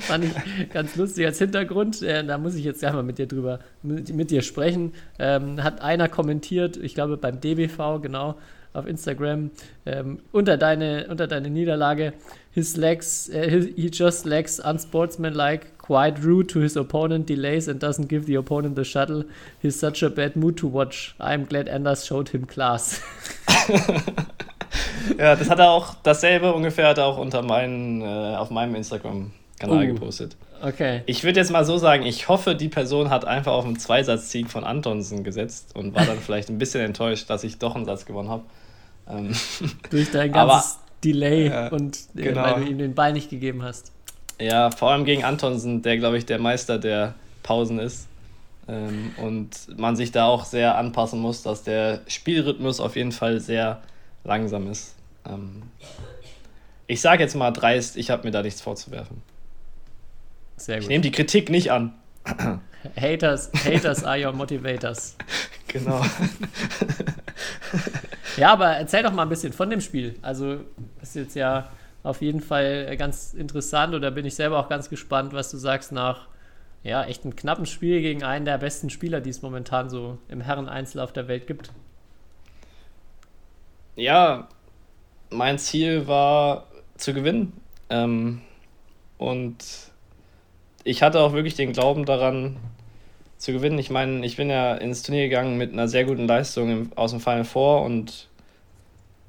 Fand 0.00 0.24
ich 0.24 0.70
ganz 0.70 0.96
lustig 0.96 1.26
als 1.26 1.38
Hintergrund. 1.38 2.02
Äh, 2.02 2.24
da 2.24 2.38
muss 2.38 2.54
ich 2.54 2.64
jetzt 2.64 2.80
gleich 2.80 2.92
mal 2.92 3.02
mit 3.02 3.18
dir 3.18 3.26
drüber, 3.26 3.60
mit, 3.82 4.14
mit 4.14 4.30
dir 4.30 4.42
sprechen. 4.42 4.92
Ähm, 5.18 5.62
hat 5.62 5.80
einer 5.80 6.08
kommentiert, 6.08 6.76
ich 6.76 6.94
glaube 6.94 7.16
beim 7.16 7.40
DBV, 7.40 8.00
genau, 8.00 8.36
auf 8.72 8.86
Instagram, 8.86 9.50
ähm, 9.86 10.18
unter, 10.32 10.56
deine, 10.56 11.06
unter 11.08 11.26
deine 11.26 11.50
Niederlage, 11.50 12.12
his 12.50 12.76
legs, 12.76 13.30
uh, 13.32 13.48
he 13.76 13.90
just 13.92 14.26
lacks 14.26 14.60
unsportsmanlike, 14.60 15.78
quite 15.78 16.22
rude 16.24 16.46
to 16.48 16.60
his 16.60 16.76
opponent, 16.76 17.28
delays 17.28 17.68
and 17.68 17.82
doesn't 17.82 18.08
give 18.08 18.26
the 18.26 18.36
opponent 18.36 18.76
the 18.76 18.84
shuttle. 18.84 19.24
He's 19.60 19.78
such 19.78 20.02
a 20.02 20.10
bad 20.10 20.36
mood 20.36 20.56
to 20.58 20.66
watch. 20.66 21.14
I'm 21.18 21.44
glad 21.46 21.68
Anders 21.68 22.06
showed 22.06 22.30
him 22.30 22.46
class. 22.46 23.00
ja, 25.18 25.36
das 25.36 25.48
hat 25.50 25.58
er 25.58 25.70
auch, 25.70 25.96
dasselbe 26.02 26.52
ungefähr 26.52 26.88
hat 26.88 26.98
er 26.98 27.06
auch 27.06 27.18
unter 27.18 27.42
meinen, 27.42 28.02
äh, 28.02 28.36
auf 28.36 28.50
meinem 28.50 28.74
Instagram-Kanal 29.60 29.84
Uh. 29.90 29.94
gepostet. 29.94 30.36
Okay. 30.62 31.02
Ich 31.06 31.22
würde 31.22 31.38
jetzt 31.40 31.50
mal 31.50 31.64
so 31.64 31.76
sagen, 31.78 32.04
ich 32.06 32.28
hoffe, 32.28 32.54
die 32.54 32.68
Person 32.68 33.10
hat 33.10 33.24
einfach 33.26 33.52
auf 33.52 33.64
einen 33.66 33.78
Zweisatz-Sieg 33.78 34.50
von 34.50 34.64
Antonsen 34.64 35.22
gesetzt 35.22 35.74
und 35.76 35.94
war 35.94 36.06
dann 36.06 36.18
vielleicht 36.20 36.48
ein 36.48 36.58
bisschen 36.58 36.80
enttäuscht, 36.82 37.28
dass 37.28 37.44
ich 37.44 37.58
doch 37.58 37.76
einen 37.76 37.84
Satz 37.84 38.06
gewonnen 38.06 38.28
habe. 38.30 38.42
Ähm, 39.08 39.34
Durch 39.90 40.10
dein 40.10 40.32
Aber- 40.34 40.52
ganzes 40.54 40.78
Delay 41.04 41.48
Ja, 41.48 41.68
und 41.68 41.96
äh, 42.16 42.22
genau. 42.22 42.42
weil 42.42 42.64
du 42.64 42.70
ihm 42.70 42.78
den 42.78 42.94
Ball 42.94 43.12
nicht 43.12 43.28
gegeben 43.30 43.62
hast. 43.62 43.92
ja, 44.40 44.70
vor 44.70 44.90
allem 44.90 45.04
gegen 45.04 45.24
Antonsen, 45.24 45.82
der, 45.82 45.98
glaube 45.98 46.16
ich, 46.18 46.24
der 46.26 46.38
Meister 46.38 46.78
der 46.78 47.14
Pausen 47.42 47.78
ist. 47.78 48.08
Ähm, 48.68 49.12
und 49.22 49.50
man 49.78 49.94
sich 49.94 50.10
da 50.10 50.24
auch 50.26 50.44
sehr 50.44 50.76
anpassen 50.76 51.20
muss, 51.20 51.42
dass 51.42 51.62
der 51.62 52.00
Spielrhythmus 52.08 52.80
auf 52.80 52.96
jeden 52.96 53.12
Fall 53.12 53.38
sehr 53.40 53.80
langsam 54.24 54.68
ist. 54.70 54.96
Ähm, 55.28 55.62
ich 56.88 57.00
sage 57.00 57.22
jetzt 57.22 57.36
mal 57.36 57.50
dreist, 57.52 57.96
ich 57.96 58.10
habe 58.10 58.24
mir 58.24 58.32
da 58.32 58.42
nichts 58.42 58.60
vorzuwerfen. 58.62 59.22
Sehr 60.56 60.76
Ich 60.78 60.84
gut. 60.84 60.90
nehme 60.90 61.02
die 61.02 61.10
Kritik 61.10 61.50
nicht 61.50 61.72
an. 61.72 61.92
Haters, 63.00 63.50
haters 63.64 64.04
are 64.04 64.24
your 64.24 64.32
motivators. 64.32 65.16
Genau. 65.68 66.00
Ja, 68.36 68.52
aber 68.52 68.66
erzähl 68.68 69.02
doch 69.02 69.12
mal 69.12 69.22
ein 69.22 69.28
bisschen 69.28 69.52
von 69.52 69.70
dem 69.70 69.80
Spiel. 69.80 70.16
Also, 70.22 70.60
ist 71.02 71.16
jetzt 71.16 71.34
ja 71.34 71.68
auf 72.02 72.20
jeden 72.22 72.40
Fall 72.40 72.96
ganz 72.96 73.34
interessant 73.34 73.94
oder 73.94 74.10
bin 74.10 74.24
ich 74.26 74.34
selber 74.34 74.58
auch 74.58 74.68
ganz 74.68 74.88
gespannt, 74.90 75.32
was 75.32 75.50
du 75.50 75.56
sagst 75.56 75.92
nach 75.92 76.28
ja, 76.84 77.02
echt 77.04 77.24
einem 77.24 77.34
knappen 77.34 77.66
Spiel 77.66 78.00
gegen 78.02 78.22
einen 78.22 78.44
der 78.44 78.58
besten 78.58 78.90
Spieler, 78.90 79.20
die 79.20 79.30
es 79.30 79.42
momentan 79.42 79.90
so 79.90 80.18
im 80.28 80.40
Herren-Einzel 80.40 81.00
auf 81.00 81.12
der 81.12 81.26
Welt 81.28 81.46
gibt. 81.46 81.70
ja, 83.96 84.48
mein 85.30 85.58
Ziel 85.58 86.06
war 86.06 86.66
zu 86.96 87.12
gewinnen. 87.12 87.52
Ähm, 87.90 88.40
und 89.18 89.56
ich 90.86 91.02
hatte 91.02 91.20
auch 91.20 91.32
wirklich 91.32 91.54
den 91.54 91.72
Glauben 91.72 92.04
daran, 92.04 92.56
zu 93.38 93.52
gewinnen. 93.52 93.78
Ich 93.78 93.90
meine, 93.90 94.24
ich 94.24 94.36
bin 94.36 94.48
ja 94.48 94.74
ins 94.74 95.02
Turnier 95.02 95.28
gegangen 95.28 95.58
mit 95.58 95.72
einer 95.72 95.88
sehr 95.88 96.04
guten 96.04 96.26
Leistung 96.26 96.70
im, 96.70 96.92
aus 96.94 97.10
dem 97.10 97.20
Final 97.20 97.44
Four 97.44 97.82
und 97.82 98.28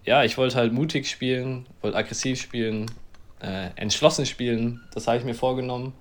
ja, 0.06 0.24
ich 0.24 0.38
wollte 0.38 0.56
halt 0.56 0.72
mutig 0.72 1.10
spielen, 1.10 1.66
wollte 1.82 1.98
aggressiv 1.98 2.40
spielen, 2.40 2.86
äh, 3.42 3.70
entschlossen 3.76 4.26
spielen. 4.26 4.82
Das 4.94 5.08
habe 5.08 5.18
ich 5.18 5.26
mir 5.26 5.34
vorgenommen. 5.34 5.94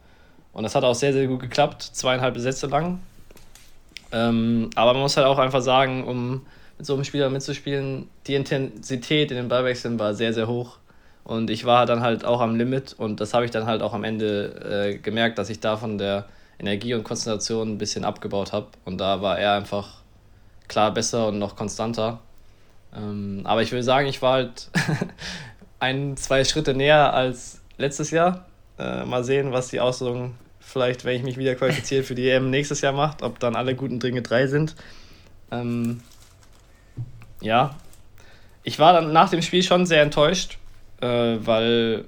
Und 0.52 0.62
das 0.62 0.74
hat 0.74 0.84
auch 0.84 0.94
sehr, 0.94 1.12
sehr 1.12 1.26
gut 1.26 1.40
geklappt, 1.40 1.82
zweieinhalb 1.82 2.38
Sätze 2.38 2.68
lang. 2.68 3.00
Ähm, 4.12 4.70
aber 4.76 4.92
man 4.92 5.02
muss 5.02 5.16
halt 5.16 5.26
auch 5.26 5.38
einfach 5.38 5.62
sagen, 5.62 6.04
um 6.04 6.46
mit 6.78 6.86
so 6.86 6.94
einem 6.94 7.04
Spieler 7.04 7.30
mitzuspielen, 7.30 8.08
die 8.26 8.34
Intensität 8.34 9.30
in 9.30 9.38
den 9.38 9.48
Ballwechseln 9.48 9.98
war 9.98 10.14
sehr, 10.14 10.32
sehr 10.32 10.46
hoch. 10.46 10.78
Und 11.26 11.50
ich 11.50 11.64
war 11.64 11.86
dann 11.86 12.02
halt 12.02 12.24
auch 12.24 12.40
am 12.40 12.54
Limit 12.54 12.94
und 12.96 13.20
das 13.20 13.34
habe 13.34 13.44
ich 13.44 13.50
dann 13.50 13.66
halt 13.66 13.82
auch 13.82 13.94
am 13.94 14.04
Ende 14.04 14.92
äh, 14.94 14.98
gemerkt, 14.98 15.38
dass 15.38 15.50
ich 15.50 15.58
da 15.58 15.76
von 15.76 15.98
der 15.98 16.26
Energie 16.56 16.94
und 16.94 17.02
Konzentration 17.02 17.72
ein 17.72 17.78
bisschen 17.78 18.04
abgebaut 18.04 18.52
habe. 18.52 18.68
Und 18.84 18.98
da 18.98 19.22
war 19.22 19.36
er 19.36 19.54
einfach 19.54 20.02
klar 20.68 20.94
besser 20.94 21.26
und 21.26 21.40
noch 21.40 21.56
konstanter. 21.56 22.20
Ähm, 22.96 23.40
aber 23.42 23.62
ich 23.62 23.72
will 23.72 23.82
sagen, 23.82 24.06
ich 24.06 24.22
war 24.22 24.34
halt 24.34 24.70
ein, 25.80 26.16
zwei 26.16 26.44
Schritte 26.44 26.74
näher 26.74 27.12
als 27.12 27.60
letztes 27.76 28.12
Jahr. 28.12 28.46
Äh, 28.78 29.04
mal 29.04 29.24
sehen, 29.24 29.50
was 29.50 29.66
die 29.66 29.80
Auslosung 29.80 30.36
vielleicht, 30.60 31.04
wenn 31.04 31.16
ich 31.16 31.24
mich 31.24 31.38
wieder 31.38 31.56
qualifiziere 31.56 32.04
für 32.04 32.14
die 32.14 32.30
EM 32.30 32.50
nächstes 32.50 32.82
Jahr 32.82 32.92
macht, 32.92 33.24
ob 33.24 33.40
dann 33.40 33.56
alle 33.56 33.74
guten 33.74 33.98
Dinge 33.98 34.22
drei 34.22 34.46
sind. 34.46 34.76
Ähm, 35.50 36.02
ja, 37.40 37.74
ich 38.62 38.78
war 38.78 38.92
dann 38.92 39.12
nach 39.12 39.30
dem 39.30 39.42
Spiel 39.42 39.64
schon 39.64 39.86
sehr 39.86 40.02
enttäuscht, 40.02 40.58
äh, 41.00 41.06
weil 41.40 42.04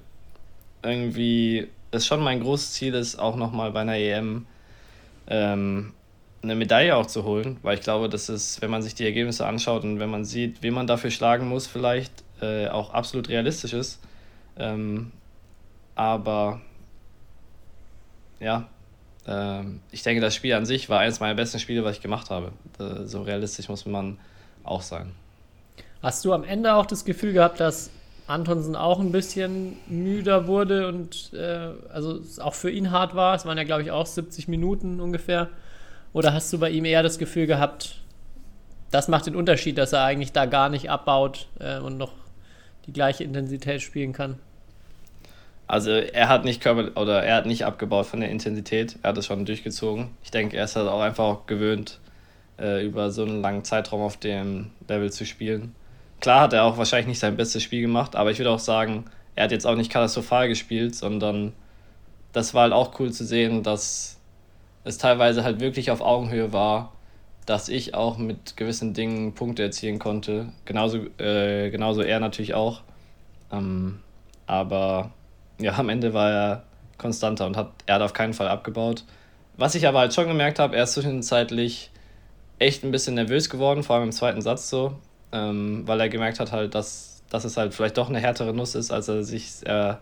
irgendwie 0.83 1.69
es 1.91 2.07
schon 2.07 2.21
mein 2.21 2.41
großes 2.41 2.73
Ziel 2.73 2.95
ist, 2.95 3.19
auch 3.19 3.37
nochmal 3.37 3.73
bei 3.73 3.81
einer 3.81 3.97
EM 3.97 4.47
ähm, 5.29 5.93
eine 6.43 6.55
Medaille 6.55 6.97
auch 6.97 7.07
zu 7.07 7.25
holen, 7.25 7.59
weil 7.63 7.77
ich 7.79 7.83
glaube, 7.83 8.09
dass 8.09 8.29
es, 8.29 8.63
wenn 8.63 8.71
man 8.71 8.83
sich 8.83 8.95
die 8.95 9.05
Ergebnisse 9.05 9.47
anschaut 9.47 9.83
und 9.85 9.99
wenn 9.99 10.11
man 10.11 10.25
sieht, 10.25 10.63
wen 10.63 10.75
man 10.75 10.87
dafür 10.87 11.11
schlagen 11.11 11.49
muss, 11.49 11.67
vielleicht 11.67 12.13
äh, 12.41 12.69
auch 12.69 12.95
absolut 12.95 13.29
realistisch 13.29 13.73
ist. 13.73 14.01
Ähm, 14.57 15.13
aber 15.97 16.61
ja, 18.41 18.69
ähm, 19.27 19.81
ich 19.91 20.03
denke, 20.03 20.21
das 20.21 20.35
Spiel 20.35 20.55
an 20.55 20.65
sich 20.65 20.89
war 20.89 21.01
eines 21.01 21.19
meiner 21.19 21.35
besten 21.35 21.59
Spiele, 21.59 21.83
was 21.85 21.97
ich 21.97 22.03
gemacht 22.03 22.31
habe. 22.31 22.53
Äh, 22.79 23.05
so 23.05 23.23
realistisch 23.23 23.69
muss 23.69 23.85
man 23.85 24.19
auch 24.63 24.83
sein. 24.83 25.13
Hast 26.03 26.25
du 26.25 26.33
am 26.33 26.45
Ende 26.45 26.75
auch 26.75 26.87
das 26.87 27.05
Gefühl 27.05 27.33
gehabt, 27.33 27.59
dass 27.59 27.91
Antonsen 28.29 28.77
auch 28.77 29.01
ein 29.01 29.11
bisschen 29.11 29.77
müder 29.89 30.47
wurde 30.47 30.87
und 30.87 31.33
äh, 31.33 31.71
also 31.91 32.19
es 32.19 32.39
auch 32.39 32.55
für 32.55 32.71
ihn 32.71 32.91
hart 32.91 33.15
war? 33.15 33.35
Es 33.35 33.47
waren 33.47 33.57
ja, 33.57 33.65
glaube 33.65 33.83
ich, 33.83 33.91
auch 33.91 34.07
70 34.07 34.49
Minuten 34.49 35.01
ungefähr. 35.01 35.49
Oder 36.13 36.35
hast 36.35 36.53
du 36.53 36.59
bei 36.59 36.71
ihm 36.71 36.85
eher 36.85 37.03
das 37.03 37.19
Gefühl 37.19 37.47
gehabt, 37.47 38.01
das 38.91 39.09
macht 39.09 39.27
den 39.27 39.37
Unterschied, 39.37 39.79
dass 39.79 39.93
er 39.93 40.05
eigentlich 40.05 40.33
da 40.33 40.47
gar 40.47 40.69
nicht 40.69 40.91
abbaut 40.91 41.49
äh, 41.59 41.79
und 41.79 41.99
noch 41.99 42.13
die 42.87 42.93
gleiche 42.93 43.25
Intensität 43.25 43.83
spielen 43.83 44.13
kann? 44.13 44.39
Also 45.67 45.91
er 45.91 46.29
hat 46.29 46.45
nicht 46.45 46.63
Körper 46.63 46.99
oder 47.01 47.23
er 47.23 47.37
hat 47.37 47.47
nicht 47.47 47.67
abgebaut 47.67 48.07
von 48.07 48.21
der 48.21 48.31
Intensität, 48.31 48.97
er 49.03 49.11
hat 49.11 49.19
es 49.19 49.27
schon 49.27 49.45
durchgezogen. 49.45 50.09
Ich 50.23 50.31
denke, 50.31 50.57
er 50.57 50.65
ist 50.65 50.77
halt 50.77 50.89
auch 50.89 51.03
einfach 51.03 51.47
gewöhnt, 51.47 51.99
äh, 52.59 52.85
über 52.85 53.11
so 53.11 53.23
einen 53.23 53.43
langen 53.43 53.65
Zeitraum 53.65 54.01
auf 54.01 54.17
dem 54.17 54.71
Level 54.89 55.13
zu 55.13 55.27
spielen. 55.27 55.75
Klar 56.21 56.43
hat 56.43 56.53
er 56.53 56.65
auch 56.65 56.79
wahrscheinlich 56.79 57.07
nicht 57.07 57.19
sein 57.21 57.37
bestes 57.37 57.63
Spiel 57.63 57.83
gemacht, 57.83 58.17
aber 58.17 58.31
ich 58.31 58.39
würde 58.39 58.51
auch 58.51 58.59
sagen, 58.59 59.05
er 59.35 59.45
hat 59.45 59.53
jetzt 59.53 59.67
auch 59.67 59.77
nicht 59.77 59.91
katastrophal 59.91 60.49
gespielt, 60.49 60.95
sondern 60.95 61.53
das 62.33 62.55
war 62.55 62.63
halt 62.63 62.73
auch 62.73 62.99
cool 62.99 63.13
zu 63.13 63.25
sehen, 63.25 63.63
dass 63.63 64.19
es 64.85 64.99
teilweise 64.99 65.45
halt 65.45 65.61
wirklich 65.61 65.91
auf 65.91 66.01
Augenhöhe 66.01 66.53
war, 66.53 66.93
dass 67.47 67.69
ich 67.69 67.95
auch 67.95 68.19
mit 68.19 68.57
gewissen 68.57 68.95
Dingen 68.95 69.35
Punkte 69.35 69.63
erzielen 69.63 69.99
konnte. 69.99 70.53
Genauso, 70.65 70.99
äh, 71.19 71.71
genauso 71.71 72.03
er 72.03 72.21
natürlich 72.21 72.55
auch. 72.55 72.83
Ähm, 73.53 74.01
aber 74.47 75.13
ja, 75.59 75.79
am 75.79 75.89
Ende 75.89 76.15
war 76.15 76.31
er 76.31 76.63
konstanter 76.99 77.47
und 77.47 77.57
hat, 77.57 77.71
er 77.87 77.97
hat 77.97 78.03
auf 78.03 78.13
keinen 78.13 78.35
Fall 78.35 78.49
abgebaut. 78.49 79.05
Was 79.57 79.75
ich 79.75 79.87
aber 79.87 80.01
halt 80.01 80.15
schon 80.15 80.29
gemerkt 80.29 80.59
habe, 80.59 80.77
er 80.77 80.85
ist 80.85 80.95
zwischenzeitlich 80.95 81.91
echt 82.59 82.85
ein 82.85 82.91
bisschen 82.91 83.15
nervös 83.15 83.51
geworden, 83.51 83.83
vor 83.83 83.97
allem 83.97 84.07
im 84.07 84.13
zweiten 84.13 84.41
Satz 84.41 84.69
so, 84.69 84.97
ähm, 85.33 85.83
weil 85.87 86.01
er 86.01 86.09
gemerkt 86.09 86.41
hat 86.41 86.53
halt, 86.53 86.75
dass, 86.75 87.23
dass 87.31 87.45
es 87.45 87.57
halt 87.57 87.75
vielleicht 87.75 87.99
doch 87.99 88.09
eine 88.09 88.21
härtere 88.21 88.53
Nuss 88.53 88.75
ist, 88.75 88.91
als 88.91 89.09
er 89.09 89.25
sich 89.25 89.67
äh, 89.67 89.95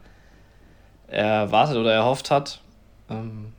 erwartet 1.09 1.77
oder 1.77 1.93
erhofft 1.93 2.31
hat. 2.31 2.61
Ähm, 3.11 3.53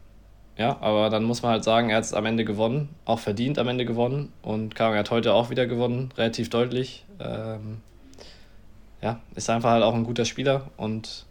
ja, 0.58 0.78
aber 0.82 1.10
dann 1.10 1.24
muss 1.24 1.44
man 1.44 1.52
halt 1.52 1.64
sagen, 1.64 1.90
er 1.90 1.98
hat 1.98 2.04
es 2.04 2.14
am 2.14 2.26
Ende 2.26 2.44
gewonnen, 2.44 2.90
auch 3.06 3.20
verdient 3.20 3.60
am 3.60 3.68
Ende 3.68 3.86
gewonnen 3.86 4.34
und 4.42 4.76
Kang 4.76 4.96
hat 4.96 5.12
heute 5.12 5.34
auch 5.34 5.50
wieder 5.50 5.68
gewonnen, 5.68 6.12
relativ 6.18 6.50
deutlich. 6.50 7.06
Ähm, 7.20 7.82
ja, 9.02 9.20
ist 9.36 9.50
einfach 9.50 9.70
halt 9.70 9.84
auch 9.84 9.94
ein 9.94 10.04
guter 10.04 10.26
Spieler 10.26 10.72
und 10.76 11.26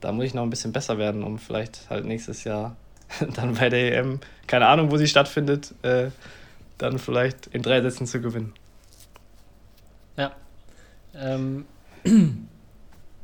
da 0.00 0.10
muss 0.10 0.24
ich 0.24 0.34
noch 0.34 0.42
ein 0.42 0.50
bisschen 0.50 0.72
besser 0.72 0.98
werden, 0.98 1.22
um 1.22 1.38
vielleicht 1.38 1.88
halt 1.88 2.04
nächstes 2.04 2.42
Jahr 2.44 2.76
dann 3.34 3.54
bei 3.54 3.68
der 3.68 3.96
EM, 3.96 4.18
keine 4.48 4.66
Ahnung, 4.66 4.90
wo 4.90 4.96
sie 4.96 5.06
stattfindet, 5.06 5.74
äh, 5.82 6.10
dann 6.78 6.98
vielleicht 6.98 7.46
in 7.48 7.62
drei 7.62 7.80
Sätzen 7.80 8.06
zu 8.06 8.20
gewinnen. 8.20 8.54
Ähm, 11.14 11.66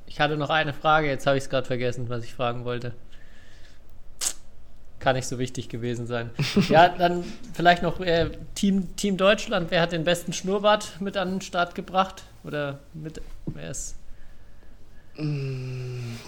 ich 0.06 0.20
hatte 0.20 0.36
noch 0.36 0.50
eine 0.50 0.72
Frage, 0.72 1.08
jetzt 1.08 1.26
habe 1.26 1.36
ich 1.36 1.44
es 1.44 1.50
gerade 1.50 1.66
vergessen, 1.66 2.08
was 2.08 2.24
ich 2.24 2.34
fragen 2.34 2.64
wollte. 2.64 2.92
Kann 4.98 5.16
nicht 5.16 5.26
so 5.26 5.38
wichtig 5.38 5.68
gewesen 5.68 6.06
sein. 6.06 6.30
Ja, 6.68 6.88
dann 6.88 7.24
vielleicht 7.52 7.82
noch 7.82 8.00
äh, 8.00 8.30
Team, 8.54 8.96
Team 8.96 9.16
Deutschland. 9.16 9.70
Wer 9.70 9.82
hat 9.82 9.92
den 9.92 10.04
besten 10.04 10.32
Schnurrbart 10.32 11.00
mit 11.00 11.16
an 11.16 11.30
den 11.30 11.40
Start 11.40 11.74
gebracht? 11.74 12.22
Oder 12.42 12.78
mit, 12.94 13.20
wer 13.46 13.70
ist? 13.70 13.96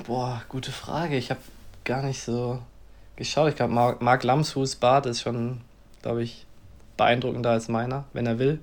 Boah, 0.07 0.43
gute 0.49 0.71
Frage. 0.71 1.17
Ich 1.17 1.31
habe 1.31 1.41
gar 1.85 2.03
nicht 2.03 2.23
so 2.23 2.61
geschaut. 3.17 3.49
Ich 3.49 3.57
glaube, 3.57 3.73
Marc, 3.73 4.03
Marc 4.03 4.23
Lamshus 4.23 4.77
Bart 4.77 5.07
ist 5.07 5.23
schon, 5.23 5.61
glaube 6.03 6.23
ich, 6.23 6.47
beeindruckender 6.97 7.51
als 7.51 7.69
meiner, 7.69 8.05
wenn 8.13 8.27
er 8.27 8.39
will. 8.39 8.61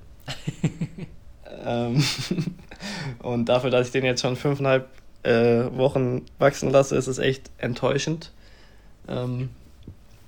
ähm, 1.66 2.04
und 3.20 3.46
dafür, 3.46 3.70
dass 3.70 3.88
ich 3.88 3.92
den 3.94 4.06
jetzt 4.06 4.22
schon 4.22 4.36
fünfeinhalb 4.36 4.88
äh, 5.24 5.66
Wochen 5.76 6.26
wachsen 6.40 6.70
lasse, 6.72 6.96
ist 6.96 7.08
es 7.08 7.18
echt 7.18 7.50
enttäuschend. 7.58 8.32
Ähm, 9.08 9.50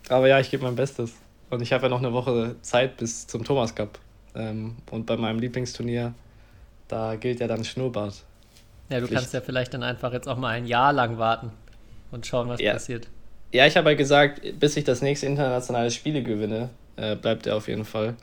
aber 0.09 0.27
ja, 0.27 0.39
ich 0.39 0.51
gebe 0.51 0.63
mein 0.63 0.75
Bestes. 0.75 1.13
Und 1.49 1.61
ich 1.61 1.73
habe 1.73 1.83
ja 1.83 1.89
noch 1.89 1.99
eine 1.99 2.13
Woche 2.13 2.55
Zeit 2.61 2.97
bis 2.97 3.27
zum 3.27 3.43
Thomas 3.43 3.75
Cup. 3.75 3.99
Ähm, 4.35 4.75
und 4.91 5.05
bei 5.05 5.15
meinem 5.17 5.39
Lieblingsturnier, 5.39 6.13
da 6.87 7.15
gilt 7.15 7.39
ja 7.39 7.47
dann 7.47 7.63
Schnurrbart. 7.63 8.23
Ja, 8.89 8.99
du 8.99 9.07
Pflicht. 9.07 9.21
kannst 9.21 9.33
ja 9.33 9.41
vielleicht 9.41 9.73
dann 9.73 9.83
einfach 9.83 10.13
jetzt 10.13 10.27
auch 10.27 10.37
mal 10.37 10.49
ein 10.49 10.65
Jahr 10.65 10.93
lang 10.93 11.17
warten 11.17 11.51
und 12.11 12.25
schauen, 12.25 12.47
was 12.49 12.59
Ja. 12.61 12.73
passiert. 12.73 13.07
Ja, 13.51 13.65
ich 13.65 13.77
habe 13.77 13.87
halt 13.89 13.97
gesagt, 13.97 14.41
bis 14.59 14.75
ich 14.77 14.83
das 14.83 15.01
nächste 15.01 15.27
internationale 15.27 15.89
Spiele 15.91 16.21
gewinne, 16.23 16.69
äh, 16.97 17.15
bleibt 17.15 17.47
er 17.47 17.55
auf 17.55 17.67
jeden 17.67 17.85
Fall. 17.85 18.15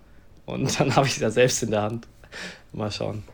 Und 0.47 0.79
dann 0.81 0.95
habe 0.95 1.07
ich 1.07 1.15
es 1.15 1.21
ja 1.21 1.31
selbst 1.31 1.63
in 1.63 1.71
der 1.71 1.83
Hand. 1.83 2.07
Mal 2.73 2.91
schauen. 2.91 3.25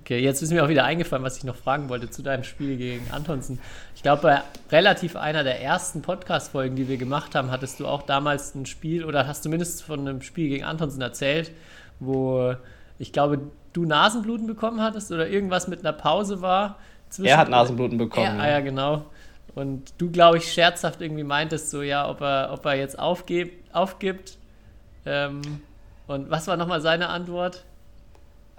Okay, 0.00 0.18
jetzt 0.18 0.42
ist 0.42 0.52
mir 0.52 0.64
auch 0.64 0.68
wieder 0.68 0.84
eingefallen, 0.84 1.24
was 1.24 1.36
ich 1.36 1.44
noch 1.44 1.56
fragen 1.56 1.88
wollte 1.88 2.10
zu 2.10 2.22
deinem 2.22 2.44
Spiel 2.44 2.76
gegen 2.76 3.10
Antonsen. 3.10 3.60
Ich 3.94 4.02
glaube, 4.02 4.22
bei 4.22 4.42
relativ 4.70 5.16
einer 5.16 5.44
der 5.44 5.62
ersten 5.62 6.02
Podcast-Folgen, 6.02 6.76
die 6.76 6.88
wir 6.88 6.96
gemacht 6.96 7.34
haben, 7.34 7.50
hattest 7.50 7.80
du 7.80 7.86
auch 7.86 8.02
damals 8.02 8.54
ein 8.54 8.66
Spiel 8.66 9.04
oder 9.04 9.26
hast 9.26 9.42
zumindest 9.42 9.82
von 9.82 10.00
einem 10.00 10.22
Spiel 10.22 10.48
gegen 10.48 10.64
Antonsen 10.64 11.00
erzählt, 11.00 11.52
wo 12.00 12.54
ich 12.98 13.12
glaube, 13.12 13.40
du 13.72 13.84
Nasenbluten 13.84 14.46
bekommen 14.46 14.82
hattest 14.82 15.12
oder 15.12 15.28
irgendwas 15.28 15.68
mit 15.68 15.80
einer 15.80 15.92
Pause 15.92 16.42
war. 16.42 16.78
Er 17.22 17.38
hat 17.38 17.48
Nasenbluten 17.48 17.98
bekommen. 17.98 18.38
Er, 18.38 18.40
ah, 18.40 18.50
ja, 18.50 18.60
genau. 18.60 19.06
Und 19.54 19.92
du, 19.98 20.10
glaube 20.10 20.38
ich, 20.38 20.52
scherzhaft 20.52 21.00
irgendwie 21.00 21.24
meintest, 21.24 21.70
so 21.70 21.82
ja, 21.82 22.08
ob 22.08 22.20
er, 22.20 22.50
ob 22.52 22.64
er 22.66 22.74
jetzt 22.74 22.98
aufgibt. 22.98 23.74
aufgibt. 23.74 24.38
Ähm, 25.06 25.40
und 26.06 26.30
was 26.30 26.46
war 26.46 26.56
nochmal 26.56 26.80
seine 26.80 27.08
Antwort? 27.08 27.64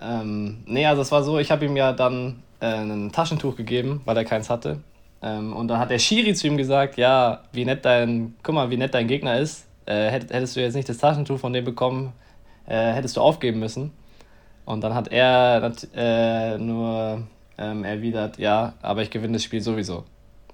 Ähm, 0.02 0.64
nee, 0.66 0.86
also 0.86 1.02
es 1.02 1.12
war 1.12 1.24
so, 1.24 1.40
ich 1.40 1.52
habe 1.52 1.66
ihm 1.66 1.76
ja 1.76 1.92
dann 1.92 2.42
äh, 2.60 2.68
ein 2.68 3.12
Taschentuch 3.12 3.56
gegeben, 3.56 4.02
weil 4.06 4.18
er 4.18 4.26
keins 4.26 4.50
hatte. 4.50 4.82
Ähm, 5.22 5.56
und 5.56 5.68
dann 5.68 5.80
hat 5.80 5.90
der 5.90 6.00
Schiri 6.00 6.34
zu 6.34 6.48
ihm 6.48 6.58
gesagt, 6.58 6.98
ja, 6.98 7.44
wie 7.52 7.66
nett 7.66 7.84
dein, 7.86 8.36
guck 8.44 8.56
mal, 8.56 8.70
wie 8.70 8.78
nett 8.78 8.94
dein 8.94 9.08
Gegner 9.08 9.38
ist. 9.38 9.66
Äh, 9.86 10.10
hätt, 10.10 10.32
hättest 10.32 10.56
du 10.56 10.62
jetzt 10.62 10.76
nicht 10.76 10.88
das 10.88 10.98
Taschentuch 10.98 11.40
von 11.40 11.52
dem 11.52 11.66
bekommen, 11.66 12.14
äh, 12.68 12.94
hättest 12.94 13.18
du 13.18 13.22
aufgeben 13.22 13.60
müssen. 13.60 13.92
Und 14.66 14.82
dann 14.82 14.94
hat 14.94 15.08
er 15.10 15.74
äh, 15.96 16.58
nur 16.58 17.24
ähm, 17.58 17.84
erwidert, 17.84 18.38
ja, 18.38 18.74
aber 18.82 19.02
ich 19.02 19.10
gewinne 19.10 19.34
das 19.34 19.44
Spiel 19.44 19.62
sowieso. 19.62 20.06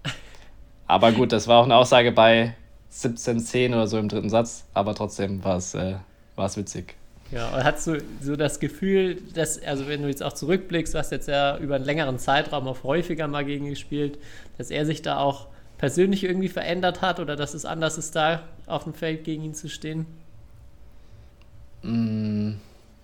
Aber 0.87 1.11
gut, 1.11 1.31
das 1.31 1.47
war 1.47 1.59
auch 1.59 1.65
eine 1.65 1.75
Aussage 1.75 2.11
bei 2.11 2.55
17-10 2.91 3.69
oder 3.69 3.87
so 3.87 3.97
im 3.97 4.07
dritten 4.07 4.29
Satz, 4.29 4.65
aber 4.73 4.95
trotzdem 4.95 5.43
war 5.43 5.57
es 5.57 5.73
äh, 5.73 5.95
war's 6.35 6.55
witzig. 6.55 6.95
Ja, 7.31 7.49
und 7.55 7.63
hast 7.63 7.87
du 7.87 8.01
so 8.21 8.35
das 8.35 8.59
Gefühl, 8.59 9.21
dass, 9.33 9.61
also 9.63 9.87
wenn 9.87 10.01
du 10.03 10.07
jetzt 10.07 10.21
auch 10.23 10.33
zurückblickst, 10.33 10.93
du 10.93 10.97
hast 10.99 11.11
jetzt 11.11 11.27
ja 11.27 11.57
über 11.57 11.75
einen 11.75 11.85
längeren 11.85 12.19
Zeitraum 12.19 12.67
auch 12.67 12.83
häufiger 12.83 13.27
mal 13.27 13.43
gegen 13.43 13.67
gespielt, 13.69 14.19
dass 14.57 14.69
er 14.71 14.85
sich 14.85 15.01
da 15.01 15.17
auch 15.17 15.47
persönlich 15.77 16.23
irgendwie 16.23 16.49
verändert 16.49 17.01
hat 17.01 17.19
oder 17.19 17.35
dass 17.35 17.53
es 17.53 17.65
anders 17.65 17.97
ist, 17.97 18.15
da 18.15 18.43
auf 18.67 18.83
dem 18.83 18.93
Feld 18.93 19.23
gegen 19.23 19.43
ihn 19.43 19.53
zu 19.55 19.69
stehen? 19.69 20.05
Mm, 21.83 22.53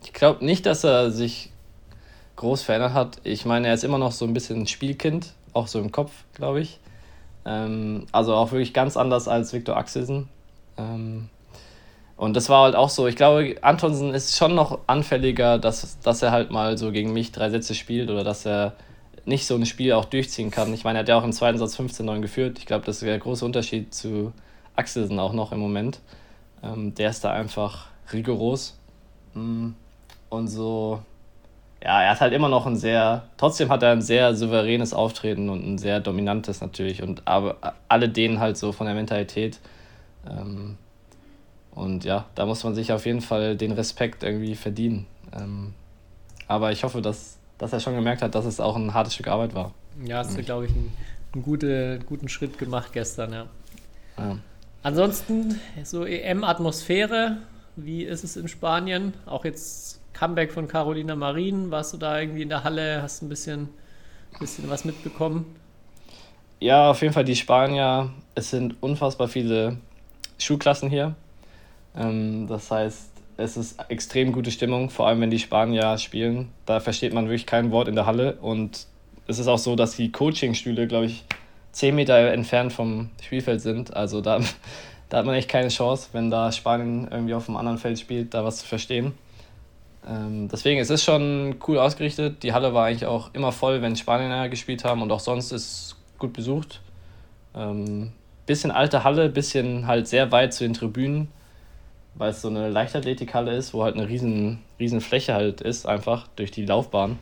Ich 0.04 0.14
glaube 0.14 0.44
nicht, 0.46 0.66
dass 0.66 0.84
er 0.84 1.12
sich 1.12 1.52
groß 2.38 2.64
verändert 2.64 2.94
hat. 2.94 3.22
Ich 3.24 3.46
meine, 3.46 3.68
er 3.68 3.74
ist 3.76 3.84
immer 3.84 3.98
noch 4.00 4.12
so 4.14 4.26
ein 4.26 4.34
bisschen 4.34 4.62
ein 4.62 4.68
Spielkind, 4.68 5.34
auch 5.54 5.68
so 5.68 5.80
im 5.80 5.92
Kopf, 5.92 6.12
glaube 6.34 6.62
ich. 6.62 6.80
Ähm, 7.46 8.08
also 8.12 8.36
auch 8.36 8.52
wirklich 8.52 8.74
ganz 8.74 8.98
anders 8.98 9.28
als 9.28 9.54
Viktor 9.54 9.78
Axelsen. 9.78 10.30
Ähm, 10.78 11.30
und 12.22 12.36
das 12.36 12.50
war 12.50 12.66
halt 12.66 12.76
auch 12.76 12.90
so, 12.90 13.08
ich 13.08 13.16
glaube, 13.16 13.56
Antonsen 13.64 14.14
ist 14.14 14.38
schon 14.38 14.54
noch 14.54 14.82
anfälliger, 14.86 15.58
dass, 15.58 16.00
dass 16.02 16.22
er 16.22 16.32
halt 16.32 16.52
mal 16.52 16.78
so 16.78 16.92
gegen 16.92 17.14
mich 17.14 17.32
drei 17.32 17.50
Sätze 17.50 17.74
spielt 17.74 18.12
oder 18.12 18.24
dass 18.24 18.46
er 18.46 18.74
nicht 19.26 19.48
so 19.48 19.56
ein 19.56 19.66
Spiel 19.66 19.94
auch 19.94 20.06
durchziehen 20.06 20.52
kann. 20.52 20.72
Ich 20.72 20.84
meine, 20.84 21.00
er 21.00 21.02
hat 21.02 21.10
ja 21.10 21.18
auch 21.18 21.24
im 21.24 21.32
zweiten 21.32 21.58
Satz 21.58 21.80
15-9 21.80 22.22
geführt. 22.22 22.60
Ich 22.60 22.68
glaube, 22.68 22.86
das 22.86 22.98
ist 22.98 23.08
der 23.08 23.18
große 23.18 23.44
Unterschied 23.44 23.92
zu 23.96 24.34
Axelsen 24.76 25.18
auch 25.18 25.34
noch 25.34 25.52
im 25.52 25.58
Moment. 25.58 26.00
Ähm, 26.62 26.94
der 26.94 27.10
ist 27.10 27.24
da 27.24 27.32
einfach 27.32 27.88
rigoros. 28.14 28.78
Mm, 29.34 29.70
Und 30.30 30.48
so, 30.48 31.02
ja, 31.84 32.04
er 32.04 32.12
hat 32.12 32.22
halt 32.22 32.34
immer 32.34 32.50
noch 32.50 32.68
ein 32.68 32.76
sehr, 32.76 33.24
trotzdem 33.38 33.70
hat 33.70 33.82
er 33.82 33.94
ein 33.94 34.04
sehr 34.04 34.36
souveränes 34.36 34.94
Auftreten 34.94 35.50
und 35.50 35.66
ein 35.68 35.80
sehr 35.80 36.00
dominantes 36.00 36.62
natürlich. 36.62 37.02
Und 37.02 37.28
aber 37.28 37.74
alle 37.88 38.10
denen 38.10 38.40
halt 38.40 38.58
so 38.58 38.74
von 38.74 38.86
der 38.86 38.94
Mentalität. 38.94 39.60
Ähm, 40.30 40.78
und 41.74 42.04
ja, 42.04 42.26
da 42.36 42.46
muss 42.46 42.64
man 42.64 42.76
sich 42.76 42.92
auf 42.92 43.06
jeden 43.06 43.22
Fall 43.22 43.56
den 43.56 43.72
Respekt 43.72 44.24
irgendwie 44.24 44.56
verdienen. 44.56 45.08
Ähm, 45.34 45.74
aber 46.48 46.72
ich 46.72 46.84
hoffe, 46.84 47.02
dass, 47.02 47.38
dass 47.58 47.74
er 47.74 47.80
schon 47.80 47.96
gemerkt 47.96 48.22
hat, 48.22 48.36
dass 48.36 48.46
es 48.46 48.60
auch 48.60 48.76
ein 48.76 48.94
hartes 48.94 49.14
Stück 49.14 49.28
Arbeit 49.28 49.56
war. 49.56 49.74
Ja, 50.04 50.18
hast 50.18 50.38
du, 50.38 50.44
glaube 50.44 50.66
ich, 50.66 50.72
einen, 50.72 50.92
einen 51.34 51.44
gute, 51.44 52.00
guten 52.06 52.28
Schritt 52.28 52.58
gemacht 52.58 52.92
gestern, 52.94 53.34
ja. 53.34 53.46
Ja. 54.18 54.38
Ansonsten, 54.84 55.60
so 55.84 56.06
EM-Atmosphäre, 56.06 57.38
wie 57.76 58.04
ist 58.04 58.24
es 58.24 58.36
in 58.36 58.48
Spanien? 58.48 59.14
Auch 59.26 59.46
jetzt 59.46 60.02
Comeback 60.14 60.52
von 60.52 60.68
Carolina 60.68 61.16
Marin, 61.16 61.72
warst 61.72 61.94
du 61.94 61.98
da 61.98 62.20
irgendwie 62.20 62.42
in 62.42 62.50
der 62.50 62.64
Halle, 62.64 63.02
hast 63.02 63.22
ein 63.22 63.30
bisschen, 63.30 63.70
bisschen 64.40 64.70
was 64.70 64.84
mitbekommen? 64.84 65.46
Ja, 66.60 66.92
auf 66.92 67.02
jeden 67.02 67.14
Fall 67.14 67.26
die 67.26 67.36
Spanier. 67.36 68.12
Es 68.36 68.52
sind 68.52 68.76
unfassbar 68.82 69.28
viele 69.28 69.78
Schulklassen 70.38 70.90
hier. 70.90 71.16
Ähm, 71.96 72.48
das 72.48 72.72
heißt, 72.72 73.12
es 73.38 73.58
ist 73.58 73.80
extrem 73.90 74.32
gute 74.32 74.52
Stimmung, 74.52 74.90
vor 74.90 75.08
allem 75.08 75.22
wenn 75.22 75.32
die 75.32 75.40
Spanier 75.40 75.98
spielen. 75.98 76.50
Da 76.66 76.80
versteht 76.80 77.14
man 77.14 77.26
wirklich 77.26 77.46
kein 77.46 77.72
Wort 77.72 77.88
in 77.88 77.96
der 77.96 78.06
Halle. 78.06 78.38
Und 78.42 78.88
es 79.28 79.40
ist 79.40 79.48
auch 79.48 79.58
so, 79.58 79.76
dass 79.76 79.96
die 79.96 80.12
Coachingstühle, 80.12 80.88
glaube 80.88 81.08
ich, 81.08 81.26
10 81.72 81.96
Meter 81.96 82.32
entfernt 82.32 82.74
vom 82.74 83.10
Spielfeld 83.22 83.62
sind. 83.62 83.96
Also 83.96 84.22
da, 84.22 84.40
da 85.10 85.18
hat 85.18 85.26
man 85.26 85.36
echt 85.36 85.50
keine 85.50 85.70
Chance, 85.70 86.10
wenn 86.14 86.30
da 86.30 86.52
Spanien 86.52 87.08
irgendwie 87.10 87.34
auf 87.34 87.48
einem 87.48 87.58
anderen 87.58 87.78
Feld 87.78 88.00
spielt, 88.00 88.34
da 88.34 88.44
was 88.44 88.58
zu 88.58 88.68
verstehen. 88.68 89.14
Ähm, 90.08 90.48
deswegen 90.52 90.80
es 90.80 90.90
ist 90.90 91.04
schon 91.04 91.56
cool 91.68 91.78
ausgerichtet. 91.78 92.44
Die 92.44 92.54
Halle 92.54 92.74
war 92.74 92.88
eigentlich 92.88 93.06
auch 93.06 93.34
immer 93.34 93.52
voll, 93.52 93.82
wenn 93.82 93.96
Spanier 93.96 94.50
gespielt 94.50 94.84
haben 94.84 95.02
und 95.02 95.12
auch 95.12 95.20
sonst 95.20 95.52
ist 95.52 95.64
es 95.64 95.96
gut 96.18 96.34
besucht. 96.34 96.82
Ähm, 97.56 98.12
bisschen 98.46 98.72
alte 98.72 99.04
Halle, 99.04 99.30
bisschen 99.30 99.88
halt 99.88 100.08
sehr 100.08 100.32
weit 100.32 100.54
zu 100.54 100.64
den 100.64 100.74
Tribünen, 100.74 101.28
weil 102.16 102.32
es 102.32 102.42
so 102.42 102.50
eine 102.50 102.70
Leichtathletikhalle 102.70 103.56
ist, 103.56 103.74
wo 103.74 103.84
halt 103.84 103.96
eine 103.96 104.08
riesen, 104.08 104.60
riesen 104.80 105.02
Fläche 105.02 105.34
halt 105.34 105.62
ist, 105.62 105.86
einfach 105.86 106.28
durch 106.36 106.52
die 106.52 106.66
Laufbahn. 106.66 107.20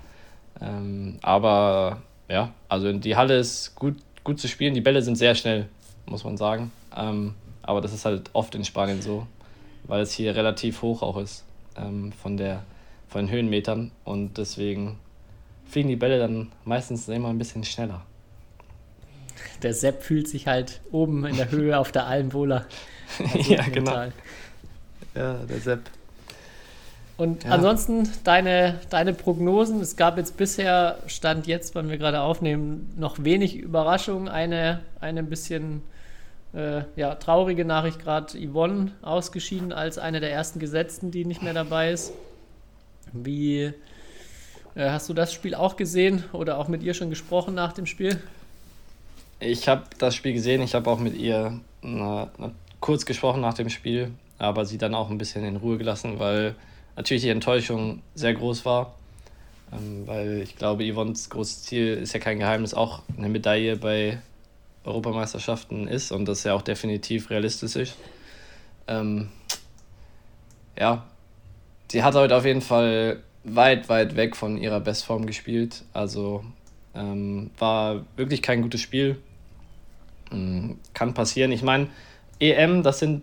Ähm, 0.62 1.20
aber 1.22 2.02
ja, 2.28 2.52
also 2.68 2.92
die 2.92 3.16
Halle 3.16 3.38
ist 3.38 3.76
gut, 3.76 3.98
gut 4.24 4.40
zu 4.40 4.48
spielen. 4.48 4.74
Die 4.74 4.82
Bälle 4.82 5.02
sind 5.02 5.16
sehr 5.16 5.36
schnell, 5.36 5.68
muss 6.06 6.24
man 6.24 6.38
sagen. 6.38 6.72
Ähm, 6.96 7.36
aber 7.62 7.82
das 7.82 7.94
ist 7.94 8.06
halt 8.06 8.30
oft 8.34 8.56
in 8.56 8.66
Spanien 8.66 9.02
so, 9.02 9.28
weil 9.84 10.02
es 10.02 10.12
hier 10.12 10.36
relativ 10.36 10.82
hoch 10.82 11.02
auch 11.02 11.18
ist 11.18 11.44
ähm, 11.78 12.12
von, 12.12 12.38
der, 12.38 12.64
von 13.08 13.26
den 13.26 13.32
Höhenmetern. 13.32 13.92
Und 14.06 14.38
deswegen 14.38 14.98
fliegen 15.66 15.90
die 15.90 15.96
Bälle 15.96 16.20
dann 16.20 16.52
meistens 16.66 17.08
immer 17.08 17.30
ein 17.30 17.38
bisschen 17.38 17.64
schneller. 17.64 18.06
Der 19.62 19.74
Sepp 19.74 20.04
fühlt 20.04 20.28
sich 20.28 20.48
halt 20.48 20.82
oben 20.92 21.26
in 21.26 21.38
der 21.38 21.52
Höhe 21.52 21.78
auf 21.78 21.92
der 21.92 22.08
Alm 22.08 22.34
wohler. 22.34 22.66
ja, 23.48 23.62
genau. 23.64 24.08
Ja, 25.20 25.34
der 25.34 25.60
Sepp. 25.60 25.82
Und 27.18 27.44
Ja. 27.44 27.52
ansonsten 27.52 28.10
deine, 28.24 28.80
deine 28.90 29.14
Prognosen. 29.14 29.82
Es 29.82 29.98
gab 29.98 30.18
jetzt 30.18 30.38
bisher, 30.38 31.00
Stand 31.08 31.48
jetzt, 31.48 31.76
wenn 31.76 31.90
wir 31.90 31.98
gerade 31.98 32.22
aufnehmen, 32.22 32.94
noch 32.98 33.22
wenig 33.22 33.58
Überraschungen. 33.58 34.30
Eine, 34.30 34.80
eine 35.02 35.20
ein 35.20 35.30
bisschen 35.30 35.82
äh, 36.54 36.84
ja, 36.96 37.16
traurige 37.16 37.66
Nachricht 37.66 38.00
gerade 38.00 38.38
Yvonne 38.40 38.92
ausgeschieden 39.02 39.74
als 39.74 39.98
eine 39.98 40.22
der 40.22 40.32
ersten 40.32 40.60
Gesetzten, 40.60 41.12
die 41.12 41.26
nicht 41.26 41.44
mehr 41.44 41.54
dabei 41.54 41.92
ist. 41.92 42.14
Wie 43.12 43.74
äh, 44.76 44.90
hast 44.90 45.10
du 45.10 45.14
das 45.14 45.34
Spiel 45.34 45.54
auch 45.56 45.76
gesehen 45.76 46.24
oder 46.32 46.58
auch 46.58 46.70
mit 46.70 46.82
ihr 46.84 46.94
schon 46.94 47.10
gesprochen 47.10 47.54
nach 47.54 47.74
dem 47.74 47.86
Spiel? 47.86 48.22
Ich 49.42 49.68
habe 49.68 49.84
das 49.98 50.16
Spiel 50.16 50.34
gesehen, 50.34 50.62
ich 50.62 50.74
habe 50.74 50.90
auch 50.90 51.00
mit 51.00 51.18
ihr 51.18 51.60
na, 51.82 52.30
na, 52.38 52.52
kurz 52.80 53.06
gesprochen 53.06 53.42
nach 53.42 53.54
dem 53.54 53.70
Spiel, 53.70 54.12
aber 54.40 54.66
sie 54.66 54.78
dann 54.78 54.96
auch 54.96 55.10
ein 55.10 55.18
bisschen 55.18 55.44
in 55.46 55.58
Ruhe 55.58 55.78
gelassen, 55.78 56.18
weil 56.18 56.56
natürlich 56.96 57.24
die 57.24 57.30
Enttäuschung 57.30 58.02
sehr 58.16 58.34
groß 58.34 58.66
war. 58.66 58.96
Ähm, 59.72 60.08
weil 60.08 60.42
ich 60.42 60.56
glaube, 60.56 60.92
Yvonnes 60.92 61.30
großes 61.30 61.64
Ziel 61.64 61.94
ist 61.96 62.14
ja 62.14 62.20
kein 62.20 62.40
Geheimnis, 62.40 62.74
auch 62.74 63.04
eine 63.18 63.30
Medaille 63.30 63.76
bei 63.76 64.20
Europameisterschaften 64.84 65.88
ist 65.88 66.12
und 66.12 66.26
das 66.26 66.44
ja 66.44 66.54
auch 66.54 66.62
definitiv 66.62 67.30
realistisch 67.30 67.76
ist. 67.76 67.96
Ähm, 68.88 69.30
ja, 70.78 71.06
sie 71.92 72.02
hat 72.02 72.16
heute 72.16 72.36
auf 72.36 72.46
jeden 72.46 72.62
Fall 72.62 73.22
weit, 73.44 73.90
weit 73.90 74.16
weg 74.16 74.36
von 74.36 74.58
ihrer 74.58 74.80
Bestform 74.80 75.26
gespielt. 75.26 75.84
Also 75.94 76.44
ähm, 76.96 77.52
war 77.58 78.06
wirklich 78.16 78.42
kein 78.42 78.62
gutes 78.62 78.82
Spiel. 78.82 79.18
Mm, 80.32 80.74
Kann 80.94 81.14
passieren. 81.14 81.52
Ich 81.52 81.62
meine, 81.62 81.88
EM, 82.40 82.84
das 82.84 83.00
sind 83.00 83.22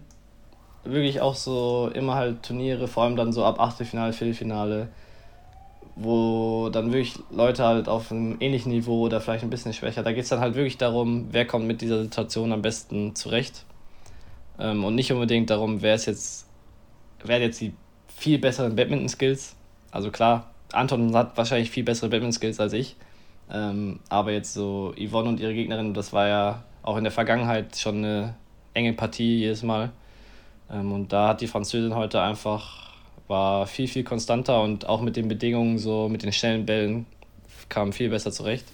wirklich 0.90 1.20
auch 1.20 1.34
so 1.34 1.90
immer 1.94 2.14
halt 2.14 2.42
Turniere, 2.42 2.88
vor 2.88 3.04
allem 3.04 3.16
dann 3.16 3.32
so 3.32 3.44
ab 3.44 3.60
Achtelfinale, 3.60 4.12
Viertelfinale, 4.12 4.88
wo 5.96 6.68
dann 6.70 6.92
wirklich 6.92 7.18
Leute 7.30 7.64
halt 7.64 7.88
auf 7.88 8.12
einem 8.12 8.36
ähnlichen 8.40 8.70
Niveau 8.70 9.00
oder 9.00 9.20
vielleicht 9.20 9.44
ein 9.44 9.50
bisschen 9.50 9.72
schwächer, 9.72 10.02
da 10.02 10.12
geht 10.12 10.24
es 10.24 10.28
dann 10.28 10.40
halt 10.40 10.54
wirklich 10.54 10.78
darum, 10.78 11.28
wer 11.30 11.46
kommt 11.46 11.66
mit 11.66 11.80
dieser 11.80 12.02
Situation 12.02 12.52
am 12.52 12.62
besten 12.62 13.14
zurecht. 13.14 13.64
Ähm, 14.58 14.84
und 14.84 14.94
nicht 14.94 15.12
unbedingt 15.12 15.50
darum, 15.50 15.82
wer 15.82 15.94
ist 15.94 16.06
jetzt, 16.06 16.46
wer 17.24 17.36
hat 17.36 17.42
jetzt 17.42 17.60
die 17.60 17.72
viel 18.08 18.38
besseren 18.38 18.76
Badminton-Skills. 18.76 19.56
Also 19.90 20.10
klar, 20.10 20.50
Anton 20.72 21.14
hat 21.14 21.36
wahrscheinlich 21.36 21.70
viel 21.70 21.84
bessere 21.84 22.10
Badminton-Skills 22.10 22.60
als 22.60 22.72
ich. 22.72 22.96
Ähm, 23.50 24.00
aber 24.08 24.32
jetzt 24.32 24.54
so 24.54 24.94
Yvonne 24.98 25.28
und 25.28 25.40
ihre 25.40 25.54
Gegnerin, 25.54 25.94
das 25.94 26.12
war 26.12 26.26
ja 26.28 26.64
auch 26.82 26.96
in 26.96 27.04
der 27.04 27.12
Vergangenheit 27.12 27.76
schon 27.76 27.98
eine 27.98 28.34
enge 28.74 28.92
Partie 28.92 29.38
jedes 29.38 29.62
Mal. 29.62 29.92
Ähm, 30.70 30.92
und 30.92 31.12
da 31.12 31.28
hat 31.28 31.40
die 31.40 31.46
Französin 31.46 31.94
heute 31.94 32.20
einfach, 32.20 32.92
war 33.28 33.66
viel, 33.66 33.88
viel 33.88 34.04
konstanter 34.04 34.62
und 34.62 34.88
auch 34.88 35.00
mit 35.00 35.16
den 35.16 35.28
Bedingungen, 35.28 35.78
so 35.78 36.08
mit 36.08 36.22
den 36.22 36.32
schnellen 36.32 36.66
Bällen, 36.66 37.06
kam 37.68 37.92
viel 37.92 38.10
besser 38.10 38.32
zurecht. 38.32 38.66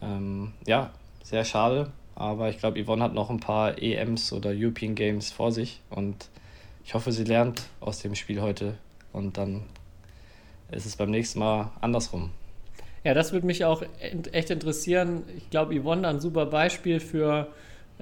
Ähm, 0.00 0.52
ja, 0.66 0.90
sehr 1.22 1.44
schade. 1.44 1.90
Aber 2.14 2.50
ich 2.50 2.58
glaube, 2.58 2.82
Yvonne 2.82 3.02
hat 3.02 3.14
noch 3.14 3.30
ein 3.30 3.40
paar 3.40 3.80
EMs 3.80 4.32
oder 4.32 4.50
European 4.50 4.94
Games 4.94 5.30
vor 5.30 5.50
sich 5.50 5.80
und 5.90 6.28
ich 6.84 6.94
hoffe, 6.94 7.12
sie 7.12 7.24
lernt 7.24 7.62
aus 7.80 8.00
dem 8.00 8.14
Spiel 8.14 8.42
heute 8.42 8.74
und 9.12 9.38
dann 9.38 9.62
ist 10.70 10.86
es 10.86 10.96
beim 10.96 11.10
nächsten 11.10 11.38
Mal 11.38 11.70
andersrum. 11.80 12.30
Ja, 13.04 13.14
das 13.14 13.32
würde 13.32 13.46
mich 13.46 13.64
auch 13.64 13.82
echt 14.32 14.50
interessieren. 14.50 15.24
Ich 15.36 15.50
glaube, 15.50 15.80
Yvonne 15.80 16.06
ein 16.06 16.20
super 16.20 16.46
Beispiel 16.46 17.00
für, 17.00 17.48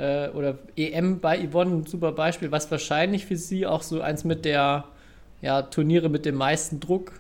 äh, 0.01 0.31
oder 0.31 0.59
EM 0.77 1.21
bei 1.21 1.47
Yvonne 1.47 1.77
ein 1.77 1.87
super 1.87 2.13
Beispiel, 2.13 2.51
was 2.51 2.71
wahrscheinlich 2.71 3.27
für 3.27 3.37
sie 3.37 3.67
auch 3.67 3.83
so 3.83 4.01
eins 4.01 4.25
mit 4.25 4.45
der 4.45 4.85
ja, 5.43 5.63
Turniere 5.63 6.09
mit 6.09 6.25
dem 6.25 6.37
meisten 6.37 6.81
Druck 6.81 7.13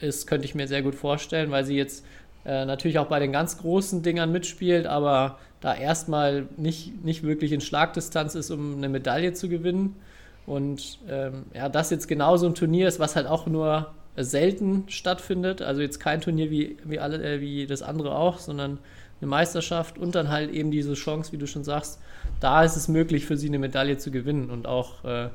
ist, 0.00 0.26
könnte 0.26 0.46
ich 0.46 0.54
mir 0.54 0.68
sehr 0.68 0.82
gut 0.82 0.94
vorstellen, 0.94 1.50
weil 1.50 1.64
sie 1.64 1.76
jetzt 1.76 2.04
äh, 2.44 2.64
natürlich 2.64 2.98
auch 2.98 3.06
bei 3.06 3.18
den 3.18 3.32
ganz 3.32 3.58
großen 3.58 4.02
Dingern 4.02 4.32
mitspielt, 4.32 4.86
aber 4.86 5.38
da 5.60 5.74
erstmal 5.74 6.48
nicht, 6.56 7.04
nicht 7.04 7.22
wirklich 7.22 7.52
in 7.52 7.60
Schlagdistanz 7.60 8.34
ist, 8.34 8.50
um 8.50 8.76
eine 8.76 8.88
Medaille 8.88 9.32
zu 9.32 9.48
gewinnen. 9.48 9.96
Und 10.44 10.98
ähm, 11.08 11.44
ja, 11.54 11.68
das 11.68 11.90
jetzt 11.90 12.08
genau 12.08 12.36
so 12.36 12.46
ein 12.46 12.54
Turnier 12.54 12.88
ist, 12.88 12.98
was 12.98 13.14
halt 13.14 13.28
auch 13.28 13.46
nur 13.46 13.92
selten 14.16 14.84
stattfindet. 14.88 15.62
Also 15.62 15.82
jetzt 15.82 16.00
kein 16.00 16.20
Turnier 16.20 16.50
wie, 16.50 16.78
wie, 16.84 16.98
alle, 16.98 17.22
äh, 17.22 17.40
wie 17.40 17.66
das 17.66 17.82
andere 17.82 18.16
auch, 18.16 18.38
sondern 18.38 18.80
eine 19.22 19.30
Meisterschaft 19.30 19.98
und 19.98 20.14
dann 20.14 20.28
halt 20.28 20.50
eben 20.50 20.70
diese 20.70 20.94
Chance, 20.94 21.32
wie 21.32 21.38
du 21.38 21.46
schon 21.46 21.64
sagst, 21.64 22.00
da 22.40 22.64
ist 22.64 22.76
es 22.76 22.88
möglich 22.88 23.24
für 23.24 23.36
sie 23.36 23.48
eine 23.48 23.58
Medaille 23.58 23.96
zu 23.96 24.10
gewinnen 24.10 24.50
und 24.50 24.66
auch 24.66 25.04
äh, 25.04 25.28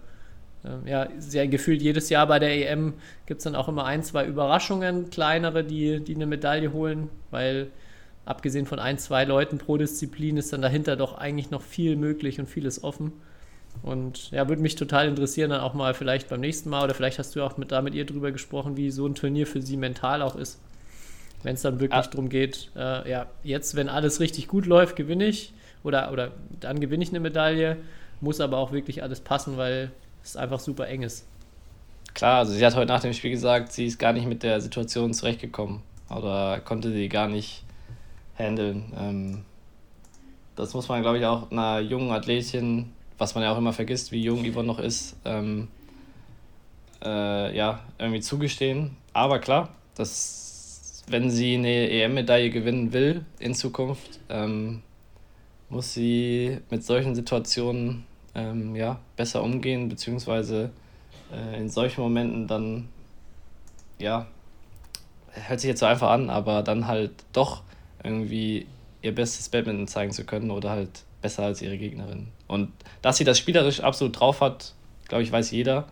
äh, 0.68 0.90
ja, 0.90 1.08
sehr 1.18 1.48
gefühlt 1.48 1.82
jedes 1.82 2.10
Jahr 2.10 2.28
bei 2.28 2.40
der 2.40 2.70
EM 2.70 2.94
gibt 3.26 3.40
es 3.40 3.44
dann 3.46 3.56
auch 3.56 3.68
immer 3.68 3.86
ein, 3.86 4.04
zwei 4.04 4.26
Überraschungen, 4.26 5.10
kleinere, 5.10 5.64
die, 5.64 6.00
die 6.02 6.16
eine 6.16 6.26
Medaille 6.26 6.74
holen, 6.74 7.10
weil 7.32 7.68
abgesehen 8.26 8.66
von 8.66 8.80
ein, 8.80 8.98
zwei 8.98 9.24
Leuten 9.24 9.58
pro 9.58 9.78
Disziplin 9.78 10.38
ist 10.38 10.52
dann 10.52 10.62
dahinter 10.62 10.96
doch 10.96 11.18
eigentlich 11.18 11.50
noch 11.50 11.62
viel 11.62 11.96
möglich 11.96 12.40
und 12.40 12.48
vieles 12.48 12.84
offen. 12.84 13.14
Und 13.84 14.32
ja, 14.32 14.50
würde 14.50 14.62
mich 14.62 14.76
total 14.76 15.08
interessieren, 15.08 15.52
dann 15.52 15.62
auch 15.62 15.76
mal 15.76 15.94
vielleicht 15.94 16.30
beim 16.30 16.42
nächsten 16.42 16.70
Mal 16.70 16.84
oder 16.84 16.96
vielleicht 16.96 17.20
hast 17.20 17.36
du 17.36 17.44
auch 17.44 17.58
mit, 17.58 17.72
da 17.72 17.82
mit 17.82 17.94
ihr 17.94 18.06
drüber 18.06 18.32
gesprochen, 18.32 18.76
wie 18.76 18.90
so 18.92 19.06
ein 19.06 19.16
Turnier 19.16 19.46
für 19.46 19.62
sie 19.62 19.78
mental 19.78 20.22
auch 20.22 20.36
ist. 20.36 20.60
Wenn 21.44 21.54
es 21.56 21.62
dann 21.62 21.80
wirklich 21.80 22.00
ah. 22.00 22.10
darum 22.10 22.30
geht, 22.30 22.72
äh, 22.76 23.10
ja, 23.10 23.28
jetzt, 23.44 23.76
wenn 23.76 23.90
alles 23.90 24.20
richtig 24.20 24.48
gut 24.48 24.66
läuft, 24.66 24.96
gewinne 24.96 25.26
ich 25.26 25.54
oder, 25.84 26.12
oder 26.12 26.32
dann 26.60 26.80
gewinne 26.80 27.04
ich 27.04 27.10
eine 27.10 27.20
Medaille, 27.20 27.78
muss 28.22 28.42
aber 28.42 28.58
auch 28.58 28.72
wirklich 28.72 29.04
alles 29.04 29.20
passen, 29.20 29.58
weil 29.58 29.92
es 30.24 30.36
einfach 30.36 30.60
super 30.60 30.88
eng 30.88 31.04
ist. 31.04 31.26
Klar, 32.14 32.40
also 32.40 32.54
sie 32.54 32.66
hat 32.66 32.76
heute 32.76 32.88
nach 32.88 33.02
dem 33.02 33.14
Spiel 33.14 33.32
gesagt, 33.32 33.72
sie 33.72 33.86
ist 33.86 34.00
gar 34.00 34.14
nicht 34.14 34.28
mit 34.28 34.42
der 34.42 34.60
Situation 34.60 35.14
zurechtgekommen 35.14 35.82
oder 36.10 36.60
konnte 36.62 36.92
sie 36.92 37.10
gar 37.10 37.28
nicht 37.28 37.64
handeln. 38.36 38.92
Ähm, 38.98 39.46
das 40.56 40.74
muss 40.74 40.88
man, 40.90 41.02
glaube 41.02 41.20
ich, 41.20 41.26
auch 41.26 41.52
einer 41.52 41.80
jungen 41.80 42.12
Athletin, 42.12 42.92
was 43.18 43.36
man 43.36 43.44
ja 43.44 43.54
auch 43.54 43.58
immer 43.58 43.74
vergisst, 43.74 44.12
wie 44.12 44.24
jung 44.24 44.44
Yvonne 44.52 44.68
noch 44.68 44.80
ist, 44.80 45.16
ähm, 45.26 45.68
äh, 47.04 47.56
ja, 47.56 47.82
irgendwie 48.00 48.22
zugestehen. 48.22 48.98
Aber 49.14 49.40
klar, 49.40 49.70
das, 49.96 50.47
wenn 51.08 51.30
sie 51.30 51.56
eine 51.56 51.90
EM-Medaille 51.90 52.50
gewinnen 52.50 52.94
will 52.94 53.26
in 53.40 53.56
Zukunft, 53.56 54.20
ähm, 54.30 54.82
muss 55.70 55.94
sie 55.94 56.60
mit 56.70 56.84
solchen 56.84 57.16
Situationen 57.16 58.06
ähm, 58.36 58.76
ja, 58.76 59.00
besser 59.16 59.42
umgehen, 59.42 59.90
beziehungsweise 59.90 60.70
äh, 61.34 61.60
in 61.60 61.70
solchen 61.70 62.02
Momenten 62.02 62.48
dann, 62.48 62.90
ja, 64.00 64.28
hört 65.32 65.60
sich 65.60 65.70
jetzt 65.70 65.80
so 65.80 65.86
einfach 65.86 66.10
an, 66.10 66.30
aber 66.30 66.62
dann 66.62 66.88
halt 66.88 67.12
doch 67.34 67.64
irgendwie 68.04 68.68
ihr 69.02 69.14
bestes 69.14 69.50
Badminton 69.50 69.88
zeigen 69.88 70.12
zu 70.12 70.26
können 70.26 70.52
oder 70.52 70.72
halt 70.72 71.04
besser 71.22 71.44
als 71.44 71.62
ihre 71.62 71.78
Gegnerin. 71.78 72.28
Und 72.48 72.72
dass 73.02 73.18
sie 73.18 73.24
das 73.24 73.38
spielerisch 73.38 73.80
absolut 73.82 74.20
drauf 74.20 74.42
hat, 74.42 74.74
glaube 75.08 75.24
ich, 75.24 75.32
weiß 75.32 75.52
jeder. 75.52 75.88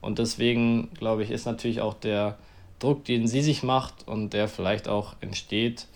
Und 0.00 0.18
deswegen, 0.18 0.92
glaube 0.94 1.22
ich, 1.22 1.30
ist 1.30 1.46
natürlich 1.46 1.80
auch 1.80 1.94
der 1.94 2.38
Druck, 2.78 3.04
den 3.04 3.26
sie 3.26 3.42
sich 3.42 3.62
macht 3.62 4.06
und 4.06 4.32
der 4.32 4.48
vielleicht 4.48 4.88
auch 4.88 5.14
entsteht, 5.20 5.86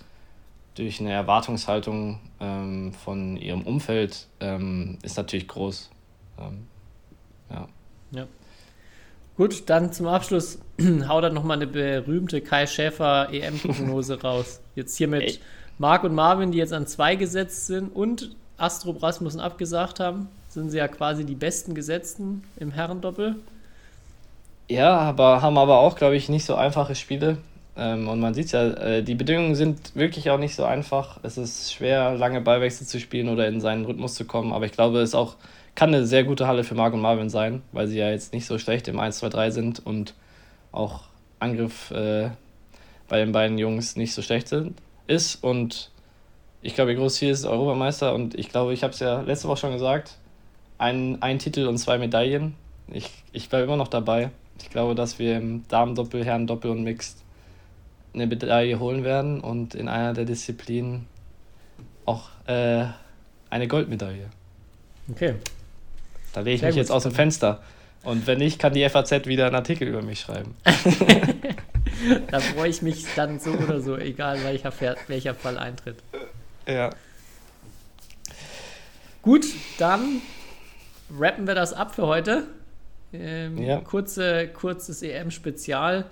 durch 0.75 1.01
eine 1.01 1.13
Erwartungshaltung 1.13 2.19
ähm, 2.41 2.93
von 2.93 3.37
ihrem 3.37 3.63
Umfeld 3.63 4.27
ähm, 4.41 4.99
ist 5.03 5.17
natürlich 5.17 5.49
groß. 5.49 5.91
Ähm, 6.39 6.67
ja. 7.51 7.69
ja. 8.13 8.27
Gut, 9.37 9.65
dann 9.67 9.93
zum 9.93 10.07
Abschluss 10.07 10.59
hau 11.09 11.21
dann 11.21 11.35
nochmal 11.35 11.59
eine 11.59 11.67
berühmte 11.67 12.41
Kai 12.41 12.67
Schäfer 12.67 13.29
EM-Prognose 13.33 14.21
raus. 14.23 14.61
Jetzt 14.75 14.97
hier 14.97 15.09
mit 15.09 15.23
Ey. 15.23 15.39
Marc 15.79 16.05
und 16.05 16.15
Marvin, 16.15 16.53
die 16.53 16.59
jetzt 16.59 16.73
an 16.73 16.87
zwei 16.87 17.17
gesetzt 17.17 17.67
sind 17.67 17.89
und 17.89 18.35
Astro 18.57 18.93
Rasmussen 18.93 19.41
abgesagt 19.41 20.01
haben, 20.01 20.29
sind 20.49 20.71
sie 20.71 20.79
ja 20.79 20.89
quasi 20.89 21.25
die 21.25 21.35
besten 21.35 21.75
Gesetzten 21.75 22.45
im 22.57 22.71
Herrendoppel. 22.71 23.37
Ja, 24.73 24.97
aber 24.97 25.43
haben 25.43 25.59
aber 25.59 25.81
auch, 25.81 25.97
glaube 25.97 26.17
ich, 26.17 26.31
nicht 26.31 26.47
so 26.47 26.55
einfache 26.55 26.95
Spiele. 26.95 27.37
Ähm, 27.77 28.09
und 28.09 28.21
man 28.21 28.33
sieht 28.33 28.53
ja, 28.53 28.69
äh, 28.71 29.03
die 29.03 29.15
Bedingungen 29.15 29.55
sind 29.55 29.95
wirklich 29.95 30.31
auch 30.31 30.39
nicht 30.39 30.55
so 30.55 30.65
einfach. 30.65 31.21
Es 31.23 31.37
ist 31.37 31.75
schwer, 31.75 32.15
lange 32.15 32.41
Ballwechsel 32.41 32.87
zu 32.87 32.99
spielen 32.99 33.29
oder 33.29 33.47
in 33.49 33.61
seinen 33.61 33.85
Rhythmus 33.85 34.15
zu 34.15 34.25
kommen. 34.25 34.51
Aber 34.51 34.65
ich 34.65 34.73
glaube, 34.73 35.01
es 35.01 35.15
auch, 35.15 35.37
kann 35.75 35.91
eine 35.95 36.07
sehr 36.07 36.25
gute 36.25 36.47
Halle 36.47 36.65
für 36.65 36.75
Marc 36.75 36.95
und 36.95 37.03
Marvin 37.03 37.29
sein, 37.29 37.61
weil 37.73 37.87
sie 37.87 37.99
ja 37.99 38.11
jetzt 38.11 38.33
nicht 38.33 38.47
so 38.47 38.59
schlecht 38.59 38.89
im 38.89 38.99
1, 38.99 39.19
2, 39.19 39.29
3 39.29 39.51
sind 39.51 39.85
und 39.85 40.15
auch 40.71 41.03
Angriff 41.39 41.91
äh, 41.91 42.31
bei 43.09 43.19
den 43.19 43.33
beiden 43.33 43.59
Jungs 43.59 43.97
nicht 43.97 44.15
so 44.15 44.23
schlecht 44.23 44.49
sind, 44.49 44.79
ist. 45.07 45.45
Und 45.45 45.91
ich 46.63 46.75
glaube, 46.75 46.93
ihr 46.93 46.97
großes 46.97 47.19
Ziel 47.19 47.31
ist 47.31 47.45
Europameister. 47.45 48.15
Und 48.15 48.39
ich 48.39 48.49
glaube, 48.49 48.73
ich 48.73 48.83
habe 48.83 48.95
es 48.95 49.01
ja 49.01 49.21
letzte 49.21 49.49
Woche 49.49 49.59
schon 49.59 49.73
gesagt, 49.75 50.17
ein, 50.79 51.21
ein 51.21 51.39
Titel 51.39 51.67
und 51.67 51.77
zwei 51.77 51.99
Medaillen. 51.99 52.55
Ich, 52.91 53.11
ich 53.33 53.51
bleibe 53.51 53.65
immer 53.65 53.77
noch 53.77 53.89
dabei. 53.89 54.31
Ich 54.61 54.71
glaube, 54.71 54.95
dass 54.95 55.19
wir 55.19 55.37
im 55.37 55.67
Damen-Doppel, 55.69 56.25
Herren-Doppel 56.25 56.71
und 56.71 56.83
Mixed 56.83 57.17
eine 58.15 58.27
Medaille 58.27 58.79
holen 58.79 59.05
werden 59.05 59.41
und 59.41 59.75
in 59.75 59.89
einer 59.89 60.13
der 60.13 60.25
Disziplinen 60.25 61.07
auch 62.05 62.29
äh, 62.47 62.85
eine 63.51 63.69
Goldmedaille. 63.69 64.29
Okay. 65.11 65.35
Da 66.33 66.41
lege 66.41 66.55
ich 66.55 66.61
Sehr 66.61 66.69
mich 66.71 66.77
jetzt 66.77 66.91
aus 66.91 67.03
dem 67.05 67.13
Fenster. 67.13 67.63
Und 68.03 68.27
wenn 68.27 68.39
nicht, 68.39 68.59
kann 68.59 68.75
die 68.75 68.89
FAZ 68.89 69.27
wieder 69.27 69.47
einen 69.47 69.55
Artikel 69.55 69.87
über 69.87 70.03
mich 70.03 70.21
schreiben. 70.21 70.57
da 72.31 72.41
freue 72.41 72.69
ich 72.69 72.83
mich 72.83 73.07
dann 73.15 73.39
so 73.39 73.51
oder 73.51 73.81
so, 73.81 73.97
egal 73.97 74.43
welcher, 74.43 74.73
welcher 75.07 75.35
Fall 75.35 75.59
eintritt. 75.59 75.99
Ja. 76.67 76.91
Gut, 79.23 79.47
dann 79.79 80.21
rappen 81.17 81.47
wir 81.47 81.55
das 81.55 81.73
ab 81.73 81.95
für 81.95 82.07
heute. 82.07 82.45
Ähm, 83.13 83.59
ja. 83.59 83.81
kurze, 83.81 84.49
kurzes 84.49 85.03
EM-Spezial. 85.03 86.07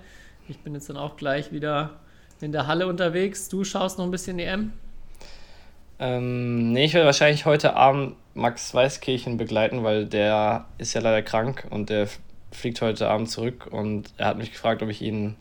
Ich 0.47 0.59
bin 0.59 0.73
jetzt 0.73 0.89
dann 0.89 0.97
auch 0.97 1.17
gleich 1.17 1.51
wieder 1.51 1.99
in 2.41 2.51
der 2.51 2.67
Halle 2.67 2.87
unterwegs. 2.87 3.49
Du 3.49 3.63
schaust 3.63 3.97
noch 3.97 4.05
ein 4.05 4.11
bisschen 4.11 4.39
EM? 4.39 4.73
Ähm, 5.99 6.73
nee, 6.73 6.85
ich 6.85 6.93
werde 6.93 7.05
wahrscheinlich 7.05 7.45
heute 7.45 7.75
Abend 7.75 8.15
Max 8.33 8.73
Weißkirchen 8.73 9.37
begleiten, 9.37 9.83
weil 9.83 10.05
der 10.05 10.65
ist 10.77 10.93
ja 10.93 11.01
leider 11.01 11.21
krank 11.21 11.67
und 11.69 11.89
der 11.89 12.07
fliegt 12.51 12.81
heute 12.81 13.07
Abend 13.07 13.29
zurück 13.29 13.67
und 13.69 14.11
er 14.17 14.27
hat 14.27 14.37
mich 14.37 14.51
gefragt, 14.51 14.81
ob 14.81 14.89
ich 14.89 15.01
ihn 15.01 15.35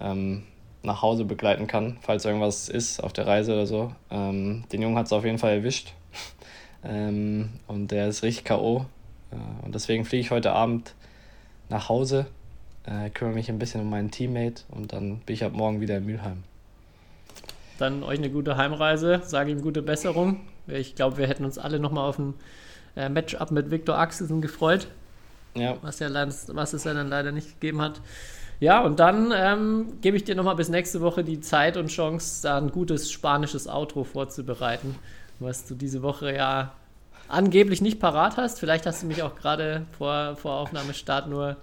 ähm, 0.00 0.44
nach 0.82 1.02
Hause 1.02 1.24
begleiten 1.24 1.66
kann, 1.66 1.98
falls 2.00 2.24
irgendwas 2.24 2.68
ist 2.68 3.02
auf 3.02 3.12
der 3.12 3.26
Reise 3.26 3.52
oder 3.52 3.66
so. 3.66 3.92
Ähm, 4.10 4.64
den 4.72 4.82
Jungen 4.82 4.96
hat 4.96 5.06
es 5.06 5.12
auf 5.12 5.24
jeden 5.24 5.38
Fall 5.38 5.52
erwischt 5.52 5.92
ähm, 6.84 7.50
und 7.66 7.90
der 7.90 8.08
ist 8.08 8.22
richtig 8.22 8.44
K.O. 8.44 8.86
Und 9.62 9.74
deswegen 9.74 10.04
fliege 10.04 10.20
ich 10.20 10.30
heute 10.30 10.52
Abend 10.52 10.94
nach 11.68 11.88
Hause 11.88 12.26
äh, 12.86 13.10
kümmere 13.10 13.34
mich 13.34 13.48
ein 13.48 13.58
bisschen 13.58 13.80
um 13.80 13.90
meinen 13.90 14.10
Teammate 14.10 14.62
und 14.68 14.92
dann 14.92 15.18
bin 15.20 15.34
ich 15.34 15.44
ab 15.44 15.52
morgen 15.52 15.80
wieder 15.80 15.96
in 15.96 16.06
Mülheim. 16.06 16.44
Dann 17.78 18.02
euch 18.02 18.18
eine 18.18 18.30
gute 18.30 18.56
Heimreise, 18.56 19.20
sage 19.24 19.50
ihm 19.50 19.60
gute 19.60 19.82
Besserung. 19.82 20.40
Ich 20.66 20.94
glaube, 20.94 21.18
wir 21.18 21.26
hätten 21.26 21.44
uns 21.44 21.58
alle 21.58 21.78
nochmal 21.78 22.08
auf 22.08 22.18
ein 22.18 22.34
äh, 22.96 23.08
Matchup 23.08 23.50
mit 23.50 23.70
Viktor 23.70 23.98
Axelsen 23.98 24.40
gefreut. 24.40 24.88
Ja. 25.54 25.76
Was, 25.82 25.98
ja, 25.98 26.08
was 26.12 26.72
es 26.72 26.84
ja 26.84 26.94
dann 26.94 27.08
leider 27.08 27.32
nicht 27.32 27.60
gegeben 27.60 27.82
hat. 27.82 28.00
Ja, 28.60 28.82
und 28.82 29.00
dann 29.00 29.32
ähm, 29.34 30.00
gebe 30.00 30.16
ich 30.16 30.24
dir 30.24 30.34
nochmal 30.34 30.56
bis 30.56 30.70
nächste 30.70 31.02
Woche 31.02 31.24
die 31.24 31.40
Zeit 31.40 31.76
und 31.76 31.88
Chance, 31.88 32.42
da 32.42 32.56
ein 32.56 32.70
gutes 32.70 33.10
spanisches 33.10 33.68
Outro 33.68 34.04
vorzubereiten, 34.04 34.94
was 35.40 35.66
du 35.66 35.74
diese 35.74 36.02
Woche 36.02 36.34
ja 36.34 36.72
angeblich 37.28 37.80
nicht 37.80 38.00
parat 38.00 38.36
hast. 38.36 38.58
Vielleicht 38.60 38.86
hast 38.86 39.02
du 39.02 39.06
mich 39.06 39.22
auch 39.22 39.34
gerade 39.34 39.86
vor, 39.96 40.36
vor 40.36 40.54
Aufnahmestart 40.54 41.28
nur 41.28 41.56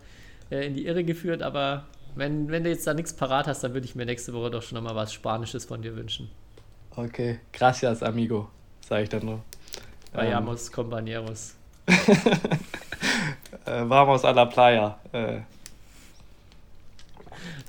äh, 0.49 0.65
in 0.67 0.73
die 0.73 0.85
Irre 0.85 1.03
geführt, 1.03 1.41
aber 1.41 1.85
wenn, 2.15 2.49
wenn 2.49 2.63
du 2.63 2.69
jetzt 2.69 2.85
da 2.85 2.93
nichts 2.93 3.13
parat 3.13 3.47
hast, 3.47 3.63
dann 3.63 3.73
würde 3.73 3.85
ich 3.85 3.95
mir 3.95 4.05
nächste 4.05 4.33
Woche 4.33 4.51
doch 4.51 4.61
schon 4.61 4.75
nochmal 4.75 4.95
was 4.95 5.13
Spanisches 5.13 5.65
von 5.65 5.81
dir 5.81 5.95
wünschen. 5.95 6.29
Okay, 6.95 7.39
gracias, 7.51 8.03
amigo, 8.03 8.49
sage 8.87 9.03
ich 9.03 9.09
dann 9.09 9.25
nur. 9.25 9.39
Vayamos, 10.13 10.67
ähm. 10.67 10.73
compañeros. 10.73 11.55
äh, 13.65 13.89
vamos 13.89 14.23
a 14.23 14.31
la 14.31 14.45
playa. 14.45 14.99
Äh. 15.11 15.39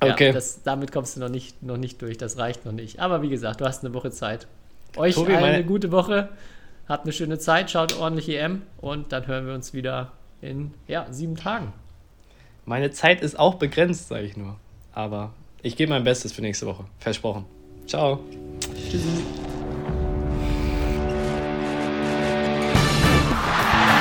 Okay. 0.00 0.26
Ja, 0.26 0.32
das, 0.32 0.62
damit 0.62 0.92
kommst 0.92 1.16
du 1.16 1.20
noch 1.20 1.30
nicht, 1.30 1.62
noch 1.62 1.78
nicht 1.78 2.02
durch, 2.02 2.18
das 2.18 2.36
reicht 2.36 2.66
noch 2.66 2.72
nicht. 2.72 3.00
Aber 3.00 3.22
wie 3.22 3.30
gesagt, 3.30 3.60
du 3.60 3.64
hast 3.64 3.84
eine 3.84 3.94
Woche 3.94 4.10
Zeit. 4.10 4.46
Euch 4.96 5.14
Tobi, 5.14 5.32
eine 5.32 5.40
meine... 5.40 5.64
gute 5.64 5.90
Woche. 5.90 6.28
Habt 6.86 7.04
eine 7.04 7.12
schöne 7.12 7.38
Zeit, 7.38 7.70
schaut 7.70 7.98
ordentlich 7.98 8.28
EM 8.28 8.62
und 8.78 9.12
dann 9.12 9.26
hören 9.26 9.46
wir 9.46 9.54
uns 9.54 9.72
wieder 9.72 10.12
in 10.42 10.74
ja, 10.86 11.06
sieben 11.10 11.36
Tagen. 11.36 11.72
Meine 12.66 12.90
Zeit 12.90 13.22
ist 13.22 13.38
auch 13.38 13.54
begrenzt, 13.54 14.08
sage 14.08 14.24
ich 14.24 14.36
nur. 14.36 14.56
Aber 14.92 15.32
ich 15.62 15.76
gebe 15.76 15.90
mein 15.90 16.04
Bestes 16.04 16.32
für 16.32 16.42
nächste 16.42 16.66
Woche. 16.66 16.84
Versprochen. 16.98 17.46
Ciao. 17.86 18.20
Tschüssi. 18.60 19.24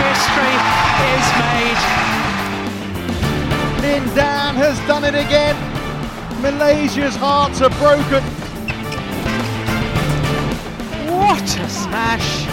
History 0.03 0.55
is 1.15 1.27
made. 1.39 1.79
Lin 3.81 4.15
Dan 4.15 4.55
has 4.55 4.77
done 4.87 5.05
it 5.05 5.15
again. 5.15 5.55
Malaysia's 6.41 7.15
hearts 7.15 7.61
are 7.61 7.69
broken. 7.69 8.23
What 11.07 11.59
a 11.59 11.69
smash! 11.69 12.52